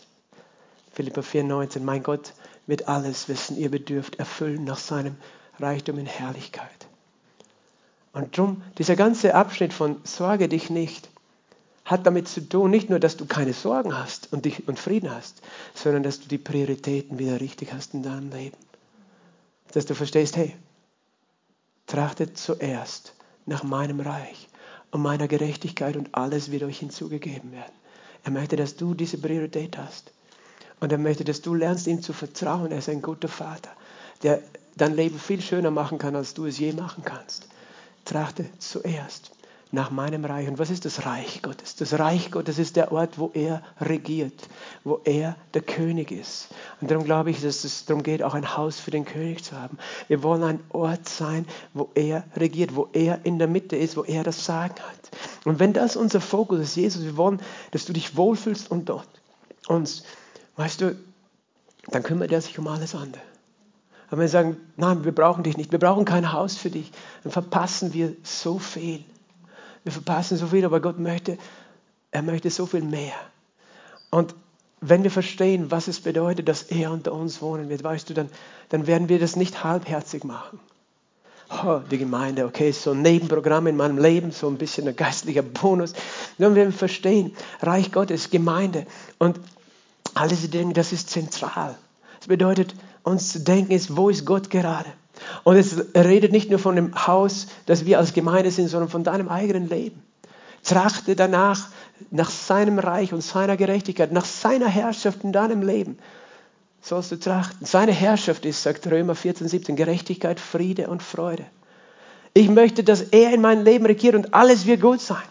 [0.92, 2.32] Philippa 4,19, mein Gott
[2.66, 5.16] wird alles wissen, ihr bedürft erfüllen nach seinem
[5.58, 6.68] Reichtum in Herrlichkeit.
[8.12, 11.08] Und drum, dieser ganze Abschnitt von Sorge dich nicht,
[11.84, 15.10] hat damit zu tun, nicht nur, dass du keine Sorgen hast und, dich, und Frieden
[15.10, 15.42] hast,
[15.74, 18.56] sondern dass du die Prioritäten wieder richtig hast in deinem Leben.
[19.72, 20.54] Dass du verstehst, hey,
[21.86, 23.14] trachtet zuerst
[23.46, 24.48] nach meinem Reich
[24.90, 27.72] und meiner Gerechtigkeit und alles wird euch hinzugegeben werden.
[28.22, 30.12] Er möchte, dass du diese Priorität hast.
[30.80, 32.72] Und er möchte, dass du lernst, ihm zu vertrauen.
[32.72, 33.70] Er ist ein guter Vater,
[34.22, 34.42] der
[34.76, 37.48] dein Leben viel schöner machen kann, als du es je machen kannst.
[38.04, 39.32] Trachte zuerst
[39.72, 40.48] nach meinem Reich.
[40.48, 41.76] Und was ist das Reich Gottes?
[41.76, 44.48] Das Reich Gottes ist der Ort, wo er regiert,
[44.82, 46.48] wo er der König ist.
[46.80, 49.56] Und darum glaube ich, dass es darum geht, auch ein Haus für den König zu
[49.56, 49.78] haben.
[50.08, 54.02] Wir wollen ein Ort sein, wo er regiert, wo er in der Mitte ist, wo
[54.02, 55.10] er das Sagen hat.
[55.44, 57.40] Und wenn das unser Fokus ist, Jesus, wir wollen,
[57.70, 59.08] dass du dich wohlfühlst und dort
[59.68, 60.02] uns,
[60.56, 60.96] weißt du,
[61.88, 63.22] dann kümmert er sich um alles andere.
[64.08, 66.90] Aber wenn wir sagen, nein, wir brauchen dich nicht, wir brauchen kein Haus für dich,
[67.22, 69.04] dann verpassen wir so viel.
[69.84, 71.38] Wir verpassen so viel, aber Gott möchte,
[72.10, 73.14] er möchte so viel mehr.
[74.10, 74.34] Und
[74.80, 78.30] wenn wir verstehen, was es bedeutet, dass er unter uns wohnen wird, weißt du, dann,
[78.70, 80.58] dann werden wir das nicht halbherzig machen.
[81.50, 85.42] Oh, die Gemeinde, okay, so ein Nebenprogramm in meinem Leben, so ein bisschen ein geistlicher
[85.42, 85.94] Bonus.
[86.38, 88.86] Werden wir verstehen, Reich Gottes, Gemeinde
[89.18, 89.38] und
[90.14, 91.76] all diese Dinge, das ist zentral.
[92.20, 94.90] Das bedeutet, uns zu denken ist, wo ist Gott gerade?
[95.44, 99.04] Und es redet nicht nur von dem Haus, das wir als Gemeinde sind, sondern von
[99.04, 100.02] deinem eigenen Leben.
[100.62, 101.68] Trachte danach,
[102.10, 105.98] nach seinem Reich und seiner Gerechtigkeit, nach seiner Herrschaft in deinem Leben.
[106.82, 107.66] Sollst du trachten.
[107.66, 111.44] Seine Herrschaft ist, sagt Römer 14, 17, Gerechtigkeit, Friede und Freude.
[112.32, 115.22] Ich möchte, dass er in meinem Leben regiert und alles wird gut sein.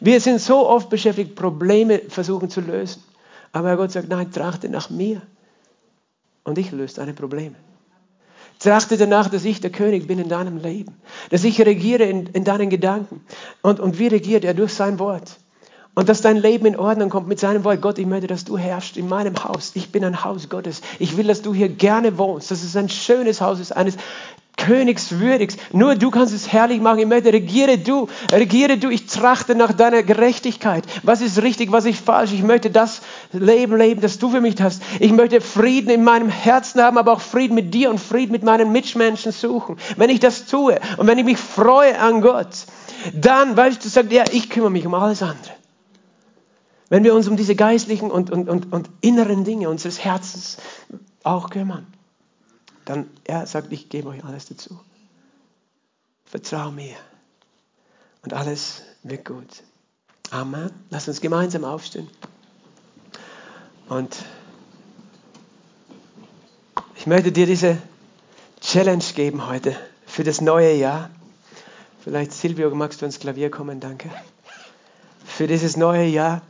[0.00, 3.02] Wir sind so oft beschäftigt, Probleme versuchen zu lösen.
[3.52, 5.22] Aber Gott sagt, nein, trachte nach mir.
[6.44, 7.56] Und ich löse deine Probleme.
[8.60, 10.94] Trachte danach, dass ich der König bin in deinem Leben,
[11.30, 13.22] dass ich regiere in, in deinen Gedanken.
[13.62, 14.52] Und, und wie regiert er?
[14.52, 15.38] Durch sein Wort.
[15.94, 17.80] Und dass dein Leben in Ordnung kommt mit seinem Wort.
[17.80, 19.72] Gott, ich möchte, dass du herrschst in meinem Haus.
[19.74, 20.82] Ich bin ein Haus Gottes.
[20.98, 22.50] Ich will, dass du hier gerne wohnst.
[22.50, 23.96] Dass es ein schönes Haus ist, eines
[24.60, 25.56] königswürdig.
[25.72, 26.98] Nur du kannst es herrlich machen.
[26.98, 28.90] Ich möchte, regiere du, regiere du.
[28.90, 30.84] Ich trachte nach deiner Gerechtigkeit.
[31.02, 32.32] Was ist richtig, was ist falsch?
[32.32, 33.00] Ich möchte das
[33.32, 34.82] Leben leben, das du für mich hast.
[35.00, 38.42] Ich möchte Frieden in meinem Herzen haben, aber auch Frieden mit dir und Frieden mit
[38.42, 39.76] meinen Mitmenschen suchen.
[39.96, 42.66] Wenn ich das tue und wenn ich mich freue an Gott,
[43.14, 45.54] dann, weißt du, sagt er, ich kümmere mich um alles andere.
[46.90, 50.58] Wenn wir uns um diese geistlichen und, und, und, und inneren Dinge unseres Herzens
[51.22, 51.86] auch kümmern
[52.84, 54.80] dann er sagt, ich gebe euch alles dazu.
[56.24, 56.96] Vertrau mir
[58.22, 59.62] und alles wird gut.
[60.30, 60.70] Amen.
[60.90, 62.08] Lass uns gemeinsam aufstehen.
[63.88, 64.16] Und
[66.94, 67.78] ich möchte dir diese
[68.60, 69.76] Challenge geben heute
[70.06, 71.10] für das neue Jahr.
[72.04, 73.80] Vielleicht Silvio, magst du ins Klavier kommen?
[73.80, 74.10] Danke.
[75.24, 76.42] Für dieses neue Jahr,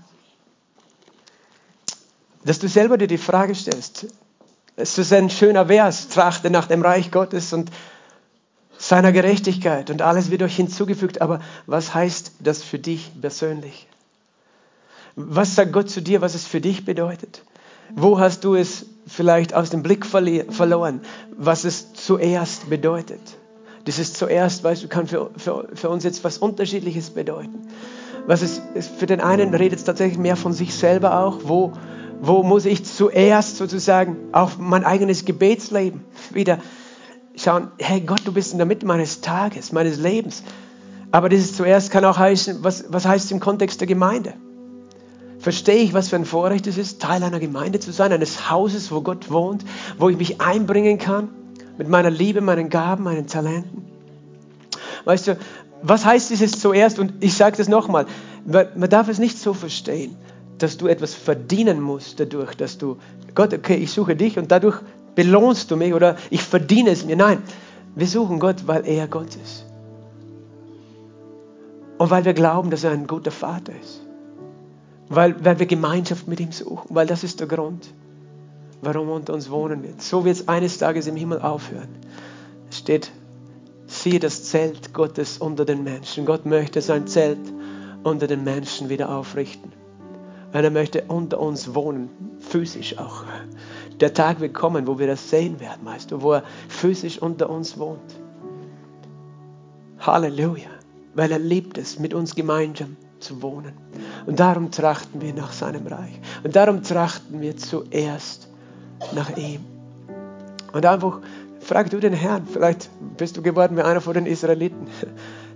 [2.45, 4.07] dass du selber dir die Frage stellst,
[4.81, 7.71] es ist ein schöner Vers, trachte nach dem Reich Gottes und
[8.79, 11.21] seiner Gerechtigkeit und alles wird euch hinzugefügt.
[11.21, 13.87] Aber was heißt das für dich persönlich?
[15.17, 17.43] Was sagt Gott zu dir, was es für dich bedeutet?
[17.95, 21.01] Wo hast du es vielleicht aus dem Blick verloren,
[21.37, 23.21] was es zuerst bedeutet?
[23.85, 27.67] Das ist zuerst, weißt du, kann für, für, für uns jetzt was Unterschiedliches bedeuten.
[28.27, 28.61] Was es,
[28.99, 31.39] für den einen redet es tatsächlich mehr von sich selber auch.
[31.45, 31.73] Wo,
[32.21, 36.59] wo muss ich zuerst sozusagen auf mein eigenes Gebetsleben wieder
[37.35, 40.43] schauen, hey Gott, du bist in der Mitte meines Tages, meines Lebens.
[41.11, 44.35] Aber dieses zuerst kann auch heißen, was, was heißt es im Kontext der Gemeinde?
[45.39, 48.93] Verstehe ich, was für ein Vorrecht es ist, Teil einer Gemeinde zu sein, eines Hauses,
[48.93, 49.65] wo Gott wohnt,
[49.99, 51.31] wo ich mich einbringen kann
[51.79, 53.87] mit meiner Liebe, meinen Gaben, meinen Talenten?
[55.07, 55.39] Weißt du,
[55.83, 56.99] was heißt dieses zuerst?
[56.99, 58.05] Und ich sage das nochmal,
[58.45, 60.15] man darf es nicht so verstehen,
[60.63, 62.99] dass du etwas verdienen musst dadurch, dass du,
[63.35, 64.81] Gott, okay, ich suche dich und dadurch
[65.15, 67.17] belohnst du mich oder ich verdiene es mir.
[67.17, 67.43] Nein,
[67.95, 69.67] wir suchen Gott, weil er Gott ist.
[71.99, 74.01] Und weil wir glauben, dass er ein guter Vater ist.
[75.09, 76.95] Weil, weil wir Gemeinschaft mit ihm suchen.
[76.95, 77.93] Weil das ist der Grund,
[78.81, 80.01] warum er unter uns wohnen wird.
[80.01, 81.89] So wird es eines Tages im Himmel aufhören.
[82.71, 83.11] Es steht,
[83.87, 86.25] siehe das Zelt Gottes unter den Menschen.
[86.25, 87.53] Gott möchte sein Zelt
[88.03, 89.80] unter den Menschen wieder aufrichten.
[90.53, 93.25] Und er möchte unter uns wohnen, physisch auch.
[94.01, 97.49] Der Tag wird kommen, wo wir das sehen werden, weißt du, wo er physisch unter
[97.51, 98.21] uns wohnt.
[100.01, 100.71] Halleluja,
[101.15, 103.75] weil er liebt es, mit uns gemeinsam zu wohnen.
[104.27, 106.19] Und darum trachten wir nach seinem Reich.
[106.43, 108.49] Und darum trachten wir zuerst
[109.15, 109.65] nach ihm.
[110.73, 111.21] Und einfach
[111.61, 114.87] frag du den Herrn, vielleicht bist du geworden wie einer von den Israeliten,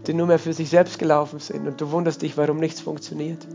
[0.07, 3.47] die nur mehr für sich selbst gelaufen sind und du wunderst dich, warum nichts funktioniert.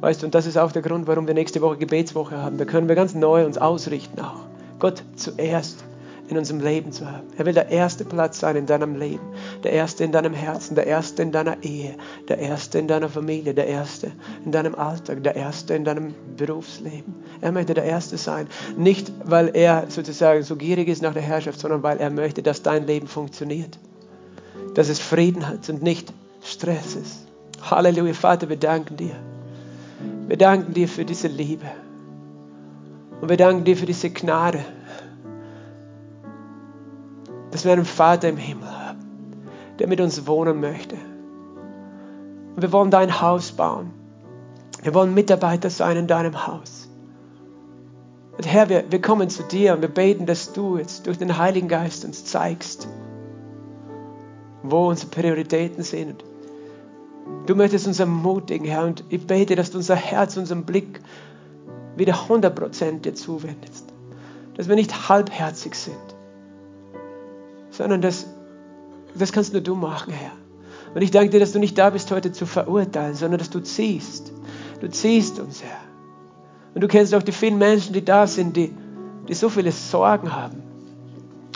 [0.00, 2.56] Weißt du, und das ist auch der Grund, warum wir nächste Woche Gebetswoche haben.
[2.58, 4.46] Da können wir ganz neu uns ausrichten auch.
[4.78, 5.84] Gott zuerst
[6.30, 7.26] in unserem Leben zu haben.
[7.36, 9.24] Er will der erste Platz sein in deinem Leben,
[9.64, 11.96] der erste in deinem Herzen, der erste in deiner Ehe,
[12.28, 14.12] der erste in deiner Familie, der erste
[14.44, 17.14] in deinem Alltag, der erste in deinem Berufsleben.
[17.40, 18.46] Er möchte der erste sein,
[18.76, 22.62] nicht weil er sozusagen so gierig ist nach der Herrschaft, sondern weil er möchte, dass
[22.62, 23.78] dein Leben funktioniert,
[24.74, 27.26] dass es Frieden hat und nicht Stress ist.
[27.60, 29.16] Halleluja, Vater, wir danken dir.
[30.28, 31.66] Wir danken dir für diese Liebe.
[33.20, 34.64] Und wir danken dir für diese Gnade,
[37.50, 39.00] dass wir einen Vater im Himmel haben,
[39.78, 40.96] der mit uns wohnen möchte.
[42.54, 43.90] Und wir wollen dein Haus bauen.
[44.82, 46.88] Wir wollen Mitarbeiter sein in deinem Haus.
[48.36, 51.36] Und Herr, wir, wir kommen zu dir und wir beten, dass du jetzt durch den
[51.36, 52.88] Heiligen Geist uns zeigst,
[54.62, 56.24] wo unsere Prioritäten sind
[57.46, 61.00] Du möchtest uns ermutigen, Herr, und ich bete, dass du unser Herz, unseren Blick
[61.96, 63.86] wieder 100% dir zuwendest.
[64.56, 65.96] Dass wir nicht halbherzig sind,
[67.70, 68.26] sondern dass,
[69.14, 70.32] das kannst nur du machen, Herr.
[70.94, 73.60] Und ich danke dir, dass du nicht da bist, heute zu verurteilen, sondern dass du
[73.60, 74.32] ziehst.
[74.80, 75.78] Du ziehst uns, Herr.
[76.74, 78.74] Und du kennst auch die vielen Menschen, die da sind, die,
[79.28, 80.62] die so viele Sorgen haben.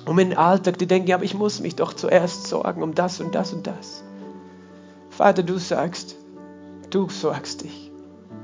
[0.06, 3.20] Um den Alltag, die denken, ja, aber ich muss mich doch zuerst sorgen um das
[3.20, 4.03] und das und das.
[5.16, 6.16] Vater, du sagst,
[6.90, 7.92] du sorgst dich.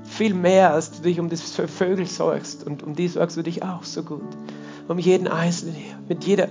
[0.05, 2.65] Viel mehr, als du dich um das Vögel sorgst.
[2.65, 4.23] Und um die sorgst du dich auch so gut.
[4.87, 5.99] Um jeden Einzelnen hier.
[6.09, 6.49] Mit jeder,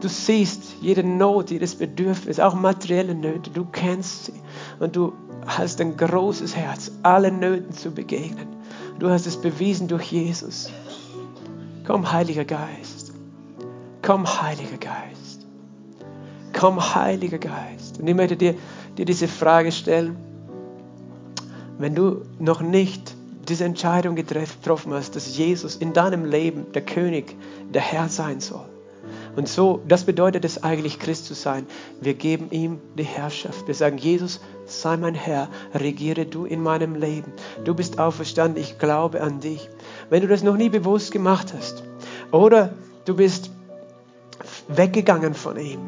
[0.00, 3.50] du siehst jede Not, jedes Bedürfnis, auch materielle Nöte.
[3.50, 4.40] Du kennst sie.
[4.78, 5.12] Und du
[5.46, 8.48] hast ein großes Herz, allen Nöten zu begegnen.
[8.98, 10.70] Du hast es bewiesen durch Jesus.
[11.86, 13.12] Komm, Heiliger Geist.
[14.00, 15.46] Komm, Heiliger Geist.
[16.58, 18.00] Komm, Heiliger Geist.
[18.00, 18.54] Und ich möchte dir
[18.98, 20.16] dir diese Frage stellen.
[21.78, 23.14] Wenn du noch nicht
[23.48, 27.36] diese Entscheidung getroffen hast, dass Jesus in deinem Leben der König,
[27.72, 28.66] der Herr sein soll.
[29.36, 31.66] Und so, das bedeutet es eigentlich, Christ zu sein.
[32.00, 33.66] Wir geben ihm die Herrschaft.
[33.66, 37.32] Wir sagen, Jesus, sei mein Herr, regiere du in meinem Leben.
[37.64, 39.68] Du bist auferstanden, ich glaube an dich.
[40.08, 41.84] Wenn du das noch nie bewusst gemacht hast
[42.32, 42.72] oder
[43.04, 43.50] du bist
[44.68, 45.80] weggegangen von ihm,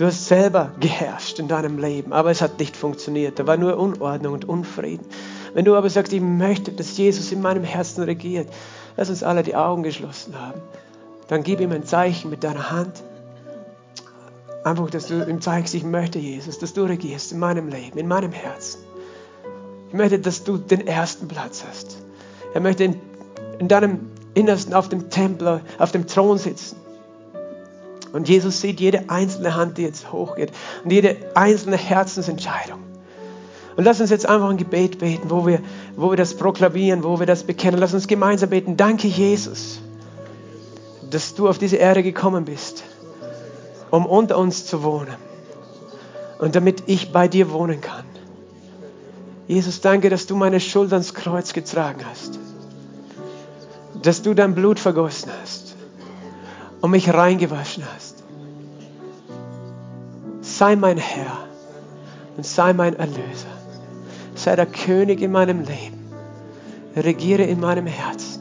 [0.00, 3.38] Du hast selber geherrscht in deinem Leben, aber es hat nicht funktioniert.
[3.38, 5.04] Da war nur Unordnung und Unfrieden.
[5.52, 8.48] Wenn du aber sagst, ich möchte, dass Jesus in meinem Herzen regiert,
[8.96, 10.62] lass uns alle die Augen geschlossen haben.
[11.28, 13.02] Dann gib ihm ein Zeichen mit deiner Hand.
[14.64, 18.08] Einfach, dass du ihm zeigst, ich möchte Jesus, dass du regierst in meinem Leben, in
[18.08, 18.80] meinem Herzen.
[19.88, 21.98] Ich möchte, dass du den ersten Platz hast.
[22.54, 22.98] Er möchte in,
[23.58, 26.79] in deinem Innersten auf dem Tempel, auf dem Thron sitzen.
[28.12, 30.52] Und Jesus sieht jede einzelne Hand, die jetzt hochgeht
[30.84, 32.80] und jede einzelne Herzensentscheidung.
[33.76, 35.60] Und lass uns jetzt einfach ein Gebet beten, wo wir,
[35.96, 37.78] wo wir das proklamieren, wo wir das bekennen.
[37.78, 38.76] Lass uns gemeinsam beten.
[38.76, 39.80] Danke, Jesus,
[41.08, 42.82] dass du auf diese Erde gekommen bist,
[43.90, 45.14] um unter uns zu wohnen
[46.38, 48.04] und damit ich bei dir wohnen kann.
[49.46, 52.38] Jesus, danke, dass du meine Schuld ans Kreuz getragen hast.
[54.02, 55.59] Dass du dein Blut vergossen hast
[56.80, 58.22] und mich reingewaschen hast.
[60.40, 61.38] Sei mein Herr
[62.36, 63.48] und sei mein Erlöser.
[64.34, 65.98] Sei der König in meinem Leben.
[66.96, 68.40] Regiere in meinem Herzen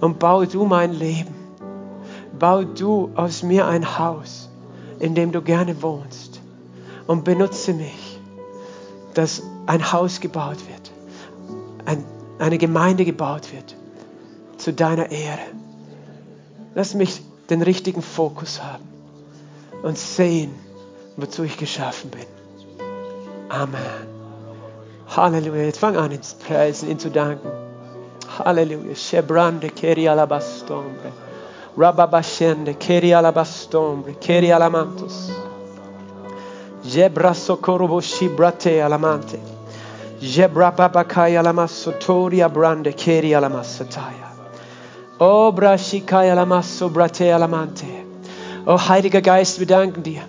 [0.00, 1.34] und baue du mein Leben.
[2.38, 4.48] Bau du aus mir ein Haus,
[4.98, 6.40] in dem du gerne wohnst
[7.06, 8.18] und benutze mich,
[9.14, 10.90] dass ein Haus gebaut wird,
[11.84, 12.04] ein,
[12.38, 13.76] eine Gemeinde gebaut wird
[14.56, 15.38] zu deiner Ehre.
[16.74, 18.88] Lass mich den richtigen Fokus haben
[19.82, 20.54] und sehen,
[21.16, 22.26] wozu ich geschaffen bin.
[23.48, 24.06] Amen.
[25.08, 25.64] Halleluja.
[25.64, 27.50] Jetzt fang an, ihn zu preisen, ihn zu danken.
[28.38, 28.94] Halleluja.
[28.94, 31.12] Shebrande keri alabastombre.
[31.76, 34.14] Rababashende keri alabastombre.
[34.14, 35.30] Keri alamantos.
[36.84, 39.38] Jebra sokorobo shibrate alamante.
[40.20, 44.31] Jebra babakai alamasotori abrande keri alamasataya.
[45.24, 45.54] Oh.
[48.66, 50.20] Oh, Heiliger Geist, wir danken dir.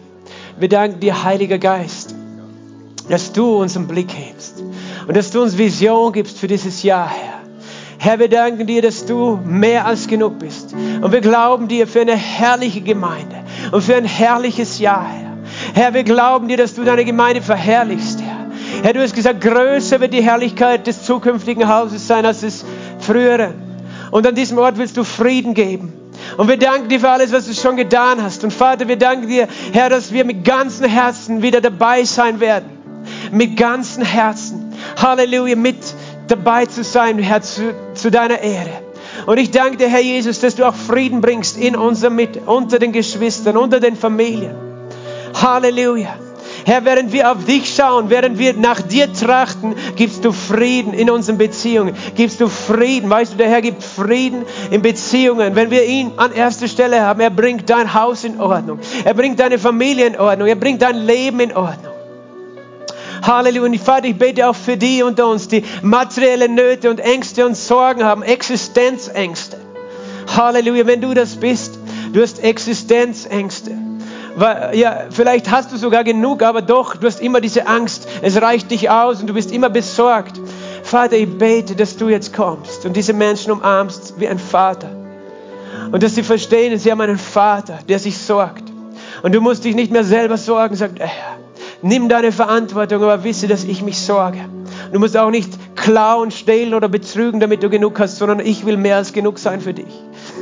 [0.60, 2.14] Wir danken dir, Heiliger Geist,
[3.10, 4.64] dass du unseren Blick hebst
[5.08, 7.40] und dass du uns Vision gibst für dieses Jahr, Herr.
[7.98, 10.74] Herr, wir danken dir, dass du mehr als genug bist.
[10.74, 13.38] Und wir glauben dir für eine herrliche Gemeinde
[13.72, 15.38] und für ein herrliches Jahr, Herr.
[15.74, 18.46] Herr, wir glauben dir, dass du deine Gemeinde verherrlichst, Herr.
[18.84, 22.64] Herr, du hast gesagt, größer wird die Herrlichkeit des zukünftigen Hauses sein als das
[23.00, 23.56] frühere.
[24.14, 25.92] Und an diesem Ort willst du Frieden geben.
[26.38, 28.44] Und wir danken dir für alles, was du schon getan hast.
[28.44, 32.70] Und Vater, wir danken dir, Herr, dass wir mit ganzem Herzen wieder dabei sein werden.
[33.32, 34.72] Mit ganzem Herzen.
[34.98, 35.78] Halleluja, mit
[36.28, 38.84] dabei zu sein, Herr, zu, zu deiner Ehre.
[39.26, 42.78] Und ich danke dir, Herr Jesus, dass du auch Frieden bringst in unserer Mitte, unter
[42.78, 44.54] den Geschwistern, unter den Familien.
[45.42, 46.20] Halleluja.
[46.66, 51.10] Herr, während wir auf dich schauen, während wir nach dir trachten, gibst du Frieden in
[51.10, 51.96] unseren Beziehungen.
[52.16, 53.10] Gibst du Frieden.
[53.10, 55.56] Weißt du, der Herr gibt Frieden in Beziehungen.
[55.56, 58.80] Wenn wir ihn an erster Stelle haben, er bringt dein Haus in Ordnung.
[59.04, 60.48] Er bringt deine Familie in Ordnung.
[60.48, 61.94] Er bringt dein Leben in Ordnung.
[63.24, 63.66] Halleluja.
[63.66, 67.56] Und Vater, ich bete auch für die unter uns, die materielle Nöte und Ängste und
[67.56, 69.58] Sorgen haben, Existenzängste.
[70.36, 70.86] Halleluja.
[70.88, 71.78] Wenn du das bist,
[72.14, 73.83] du hast Existenzängste.
[74.38, 78.08] Ja, vielleicht hast du sogar genug, aber doch, du hast immer diese Angst.
[78.22, 80.40] Es reicht dich aus und du bist immer besorgt.
[80.84, 84.90] Vater, ich bete, dass du jetzt kommst und diese Menschen umarmst wie ein Vater.
[85.92, 88.64] Und dass sie verstehen, sie haben einen Vater, der sich sorgt.
[89.22, 91.12] Und du musst dich nicht mehr selber sorgen, sagt er.
[91.82, 94.40] Nimm deine Verantwortung, aber wisse, dass ich mich sorge.
[94.92, 98.78] Du musst auch nicht klauen, stehlen oder betrügen, damit du genug hast, sondern ich will
[98.78, 99.94] mehr als genug sein für dich.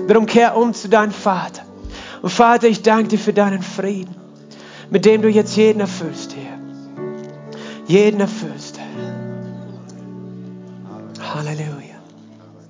[0.07, 1.63] Darum kehr um zu deinem Vater.
[2.21, 4.15] Und Vater, ich danke dir für deinen Frieden,
[4.89, 6.59] mit dem du jetzt jeden erfüllst, Herr.
[7.87, 8.85] Jeden erfüllst, Herr.
[11.35, 11.90] Halleluja.